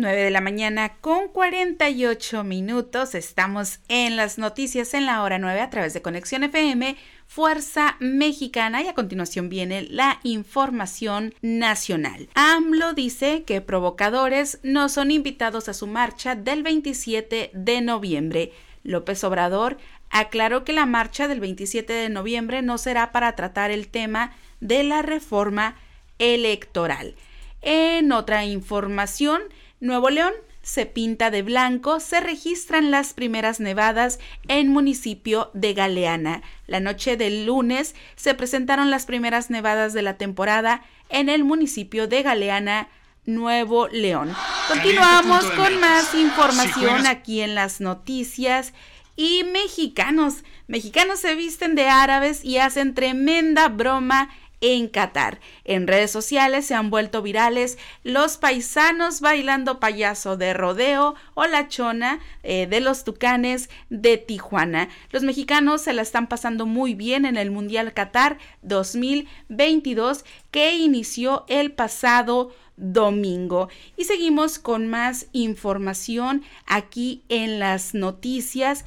9 0.00 0.22
de 0.22 0.30
la 0.30 0.40
mañana 0.40 0.96
con 1.00 1.28
48 1.28 2.42
minutos. 2.42 3.14
Estamos 3.14 3.80
en 3.88 4.16
las 4.16 4.38
noticias 4.38 4.94
en 4.94 5.06
la 5.06 5.22
hora 5.22 5.38
9 5.38 5.60
a 5.60 5.68
través 5.68 5.94
de 5.94 6.02
Conexión 6.02 6.42
FM, 6.42 6.96
Fuerza 7.40 7.96
Mexicana 8.00 8.82
y 8.82 8.88
a 8.88 8.92
continuación 8.92 9.48
viene 9.48 9.80
la 9.80 10.20
información 10.24 11.32
nacional. 11.40 12.28
AMLO 12.34 12.92
dice 12.92 13.44
que 13.44 13.62
provocadores 13.62 14.60
no 14.62 14.90
son 14.90 15.10
invitados 15.10 15.66
a 15.70 15.72
su 15.72 15.86
marcha 15.86 16.34
del 16.34 16.62
27 16.62 17.50
de 17.54 17.80
noviembre. 17.80 18.52
López 18.82 19.24
Obrador 19.24 19.78
aclaró 20.10 20.64
que 20.64 20.74
la 20.74 20.84
marcha 20.84 21.28
del 21.28 21.40
27 21.40 21.90
de 21.90 22.10
noviembre 22.10 22.60
no 22.60 22.76
será 22.76 23.10
para 23.10 23.34
tratar 23.36 23.70
el 23.70 23.88
tema 23.88 24.36
de 24.60 24.82
la 24.82 25.00
reforma 25.00 25.76
electoral. 26.18 27.14
En 27.62 28.12
otra 28.12 28.44
información, 28.44 29.40
Nuevo 29.80 30.10
León 30.10 30.34
se 30.62 30.86
pinta 30.86 31.30
de 31.30 31.42
blanco, 31.42 32.00
se 32.00 32.20
registran 32.20 32.90
las 32.90 33.14
primeras 33.14 33.60
nevadas 33.60 34.18
en 34.48 34.68
municipio 34.68 35.50
de 35.54 35.74
Galeana. 35.74 36.42
La 36.66 36.80
noche 36.80 37.16
del 37.16 37.46
lunes 37.46 37.94
se 38.16 38.34
presentaron 38.34 38.90
las 38.90 39.06
primeras 39.06 39.50
nevadas 39.50 39.92
de 39.92 40.02
la 40.02 40.16
temporada 40.16 40.82
en 41.08 41.28
el 41.28 41.44
municipio 41.44 42.06
de 42.06 42.22
Galeana, 42.22 42.88
Nuevo 43.26 43.88
León. 43.88 44.34
Continuamos 44.68 45.44
con 45.52 45.80
más 45.80 46.14
información 46.14 47.06
aquí 47.06 47.40
en 47.40 47.54
las 47.54 47.80
noticias. 47.80 48.72
Y 49.16 49.44
mexicanos, 49.44 50.44
mexicanos 50.66 51.20
se 51.20 51.34
visten 51.34 51.74
de 51.74 51.88
árabes 51.88 52.44
y 52.44 52.58
hacen 52.58 52.94
tremenda 52.94 53.68
broma 53.68 54.30
en 54.60 54.88
Qatar. 54.88 55.40
En 55.64 55.86
redes 55.86 56.10
sociales 56.10 56.66
se 56.66 56.74
han 56.74 56.90
vuelto 56.90 57.22
virales 57.22 57.78
los 58.02 58.36
paisanos 58.36 59.20
bailando 59.20 59.80
payaso 59.80 60.36
de 60.36 60.54
rodeo 60.54 61.14
o 61.34 61.46
la 61.46 61.68
chona 61.68 62.20
eh, 62.42 62.66
de 62.66 62.80
los 62.80 63.04
tucanes 63.04 63.70
de 63.88 64.16
Tijuana. 64.18 64.88
Los 65.10 65.22
mexicanos 65.22 65.82
se 65.82 65.92
la 65.92 66.02
están 66.02 66.28
pasando 66.28 66.66
muy 66.66 66.94
bien 66.94 67.24
en 67.24 67.36
el 67.36 67.50
Mundial 67.50 67.92
Qatar 67.94 68.38
2022 68.62 70.24
que 70.50 70.76
inició 70.76 71.44
el 71.48 71.72
pasado 71.72 72.52
domingo. 72.76 73.68
Y 73.96 74.04
seguimos 74.04 74.58
con 74.58 74.88
más 74.88 75.26
información 75.32 76.42
aquí 76.66 77.22
en 77.28 77.58
las 77.58 77.94
noticias. 77.94 78.84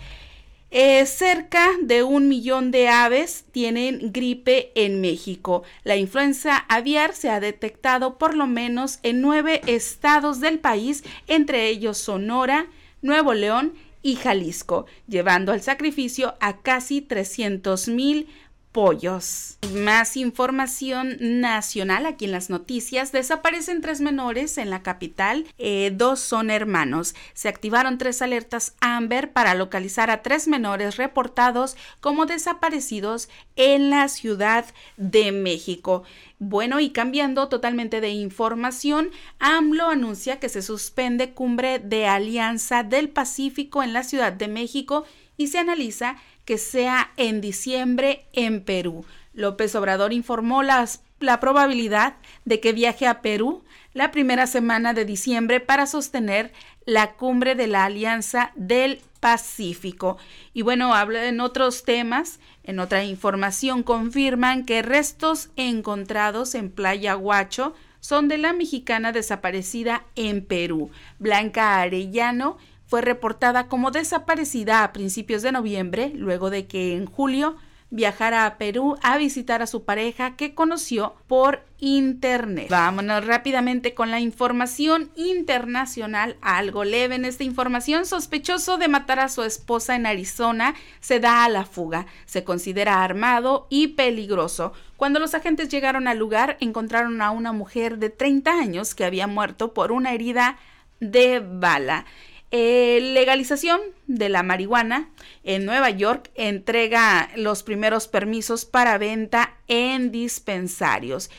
Eh, 0.76 1.06
cerca 1.06 1.70
de 1.84 2.02
un 2.02 2.28
millón 2.28 2.72
de 2.72 2.88
aves 2.88 3.46
tienen 3.52 4.12
gripe 4.12 4.72
en 4.74 5.02
México. 5.02 5.62
La 5.84 5.98
influenza 5.98 6.58
aviar 6.68 7.14
se 7.14 7.30
ha 7.30 7.40
detectado 7.40 8.18
por 8.18 8.34
lo 8.34 8.48
menos 8.48 8.98
en 9.04 9.22
nueve 9.22 9.62
estados 9.68 10.40
del 10.40 10.58
país, 10.58 11.04
entre 11.28 11.68
ellos 11.68 12.00
Sonora, 12.00 12.66
Nuevo 13.04 13.36
León 13.36 13.74
y 14.02 14.16
Jalisco, 14.16 14.88
llevando 15.08 15.52
al 15.52 15.62
sacrificio 15.62 16.34
a 16.40 16.58
casi 16.64 17.02
300 17.02 17.88
mil 17.90 18.28
pollos. 18.74 19.58
Más 19.74 20.18
información 20.18 21.16
nacional 21.20 22.06
aquí 22.06 22.26
en 22.26 22.32
las 22.32 22.50
noticias. 22.50 23.12
Desaparecen 23.14 23.82
tres 23.82 24.02
menores 24.02 24.58
en 24.58 24.70
la 24.70 24.82
capital. 24.82 25.46
Eh, 25.58 25.94
dos 25.96 26.20
son 26.20 26.50
hermanos. 26.50 27.16
Se 27.34 27.48
activaron 27.48 27.98
tres 27.98 28.22
alertas 28.22 28.76
Amber 28.82 29.32
para 29.32 29.56
localizar 29.56 30.10
a 30.10 30.22
tres 30.22 30.48
menores 30.48 30.98
reportados 30.98 31.78
como 32.02 32.26
desaparecidos 32.26 33.30
en 33.56 33.90
la 33.90 34.10
Ciudad 34.10 34.66
de 34.98 35.32
México. 35.32 36.04
Bueno, 36.40 36.82
y 36.82 36.90
cambiando 36.90 37.48
totalmente 37.48 38.02
de 38.02 38.10
información, 38.10 39.12
AMLO 39.40 39.88
anuncia 39.88 40.40
que 40.40 40.50
se 40.50 40.62
suspende 40.62 41.34
cumbre 41.34 41.80
de 41.80 42.08
Alianza 42.08 42.84
del 42.84 43.08
Pacífico 43.08 43.82
en 43.82 43.94
la 43.94 44.04
Ciudad 44.04 44.34
de 44.34 44.50
México 44.50 45.06
y 45.38 45.48
se 45.48 45.60
analiza 45.60 46.18
que 46.46 46.58
sea 46.58 47.12
en 47.18 47.42
diciembre 47.42 48.26
en 48.34 48.64
Perú. 48.64 49.06
López 49.34 49.76
Obrador 49.76 50.14
informó 50.14 50.64
las, 50.64 51.02
la 51.20 51.40
probabilidad 51.40 52.16
de 52.46 52.60
que 52.60 52.74
viaje 52.74 53.08
a 53.08 53.22
Perú 53.22 53.64
la 53.94 54.12
primera 54.12 54.48
semana 54.48 54.94
de 54.94 55.06
diciembre 55.06 55.60
para 55.60 55.86
sostener 55.86 56.52
la 56.86 57.14
cumbre 57.14 57.56
de 57.56 57.68
la 57.68 57.86
Alianza 57.86 58.52
del 58.56 59.02
Pacífico. 59.20 60.18
Y 60.54 60.64
bueno, 60.64 60.94
habla 60.94 61.26
en 61.28 61.40
otros 61.40 61.84
temas, 61.84 62.40
en 62.64 62.80
otra 62.80 63.04
información, 63.04 63.84
confirman 63.84 64.66
que 64.66 64.82
restos 64.82 65.50
encontrados 65.56 66.56
en 66.56 66.70
Playa 66.70 67.16
Huacho 67.16 67.74
son 68.00 68.28
de 68.28 68.38
la 68.38 68.52
mexicana 68.52 69.14
desaparecida 69.14 70.04
en 70.16 70.44
Perú, 70.44 70.92
Blanca 71.20 71.80
Arellano, 71.80 72.58
fue 72.94 73.02
reportada 73.02 73.70
como 73.70 73.90
desaparecida 73.90 74.84
a 74.84 74.94
principios 74.94 75.42
de 75.42 75.52
noviembre, 75.52 76.12
luego 76.14 76.52
de 76.52 76.68
que 76.68 76.96
en 76.96 77.08
julio 77.08 77.56
viajara 77.90 78.46
a 78.46 78.60
Perú 78.60 78.98
a 79.02 79.18
visitar 79.18 79.64
a 79.64 79.66
su 79.66 79.84
pareja 79.84 80.36
que 80.36 80.54
conoció 80.54 81.16
por 81.26 81.64
internet. 81.80 82.68
Vámonos 82.70 83.26
rápidamente 83.26 83.96
con 83.96 84.12
la 84.12 84.20
información 84.20 85.10
internacional, 85.16 86.38
algo 86.42 86.84
leve 86.84 87.16
en 87.16 87.26
esta 87.26 87.44
información. 87.44 88.06
Sospechoso 88.06 88.78
de 88.78 88.88
matar 88.88 89.20
a 89.20 89.30
su 89.30 89.42
esposa 89.42 89.96
en 89.96 90.06
Arizona 90.06 90.76
se 91.00 91.20
da 91.20 91.46
a 91.46 91.50
la 91.50 91.66
fuga. 91.66 92.06
Se 92.28 92.44
considera 92.44 93.04
armado 93.04 93.66
y 93.72 93.88
peligroso. 93.88 94.74
Cuando 94.98 95.20
los 95.20 95.34
agentes 95.34 95.70
llegaron 95.70 96.08
al 96.08 96.20
lugar, 96.20 96.58
encontraron 96.60 97.24
a 97.24 97.32
una 97.32 97.54
mujer 97.54 97.98
de 97.98 98.12
30 98.12 98.52
años 98.52 98.94
que 98.94 99.04
había 99.04 99.26
muerto 99.26 99.74
por 99.74 99.92
una 99.92 100.14
herida 100.14 100.60
de 101.00 101.40
bala. 101.40 102.06
Eh, 102.56 103.00
legalización 103.02 103.82
de 104.06 104.30
la 104.30 104.44
marihuana 104.44 105.10
en 105.44 105.66
Nueva 105.66 105.90
York 105.90 106.30
entrega 106.36 107.32
los 107.36 107.64
primeros 107.64 108.08
permisos 108.08 108.64
para 108.66 109.00
venta 109.00 109.58
en 109.68 110.12
dispensarios. 110.12 111.32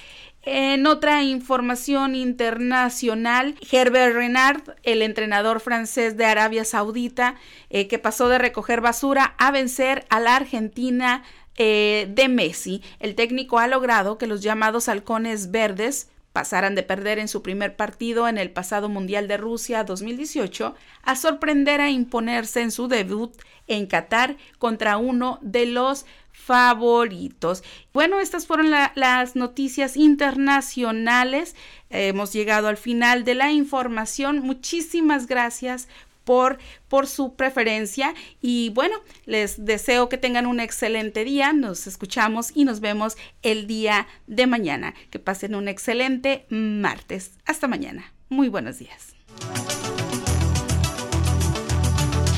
En 0.43 0.89
otra 0.89 1.23
información 1.23 2.17
internacional, 2.17 3.55
Herbert 3.71 4.17
Renard, 4.17 4.63
el 4.83 5.03
entrenador 5.03 5.61
francés 5.61 6.17
de 6.17 6.25
Arabia 6.25 6.65
Saudita, 6.65 7.37
eh, 7.71 7.87
que 7.87 8.01
pasó 8.01 8.29
de 8.29 8.39
recoger 8.39 8.81
basura 8.81 9.37
a 9.39 9.53
vencer 9.53 10.07
a 10.11 10.19
la 10.19 10.35
Argentina 10.35 11.23
eh, 11.57 12.09
de 12.11 12.27
Messi. 12.27 12.83
El 12.99 13.15
técnico 13.15 13.61
ha 13.61 13.69
logrado 13.69 14.19
que 14.19 14.27
los 14.27 14.43
llamados 14.43 14.89
halcones 14.89 15.53
verdes 15.53 16.09
pasaran 16.35 16.75
de 16.75 16.83
perder 16.83 17.21
en 17.21 17.29
su 17.29 17.43
primer 17.43 17.77
partido 17.77 18.27
en 18.27 18.39
el 18.39 18.51
pasado 18.51 18.89
Mundial 18.89 19.29
de 19.29 19.37
Rusia 19.37 19.85
2018 19.85 20.75
a 21.05 21.15
sorprender 21.15 21.81
a 21.81 21.91
imponerse 21.91 22.61
en 22.61 22.73
su 22.73 22.89
debut 22.89 23.33
en 23.69 23.87
Qatar 23.87 24.37
contra 24.59 24.97
uno 24.97 25.39
de 25.43 25.67
los 25.67 26.07
favoritos. 26.33 27.63
Bueno, 27.93 28.19
estas 28.19 28.49
fueron 28.49 28.73
las 28.73 29.37
noticias 29.37 29.97
internacionales. 29.97 31.55
hemos 31.89 32.33
llegado 32.33 32.67
al 32.67 32.79
final 32.79 33.23
de 33.23 33.37
la 33.37 33.53
información. 33.53 34.41
Muchísimas 34.41 35.29
gracias 35.29 35.87
por, 36.25 36.59
por 36.89 37.07
su 37.07 37.35
preferencia. 37.37 38.15
Y 38.41 38.71
bueno, 38.71 38.97
les 39.27 39.65
deseo 39.65 40.09
que 40.09 40.19
tengan 40.19 40.47
un 40.47 40.61
excelente 40.61 41.25
día. 41.25 41.53
Nos 41.53 41.87
escuchamos 41.87 42.51
y 42.55 42.65
nos 42.65 42.81
vemos 42.81 43.17
el 43.43 43.67
día 43.67 44.07
de 44.27 44.47
mañana. 44.47 44.95
Que 45.11 45.19
pasen 45.19 45.55
un 45.55 45.69
excelente 45.69 46.47
martes. 46.49 47.33
Hasta 47.45 47.69
mañana. 47.69 48.13
Muy 48.29 48.49
buenos 48.49 48.79
días. 48.79 49.15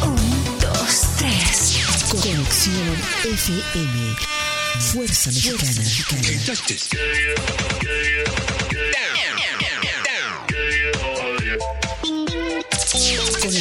Un, 0.04 0.60
dos, 0.60 1.16
tres. 1.18 1.80
Conexión 2.10 2.96
FM. 3.24 4.16
Fuerza 4.78 5.30
Mexicana. 5.30 5.82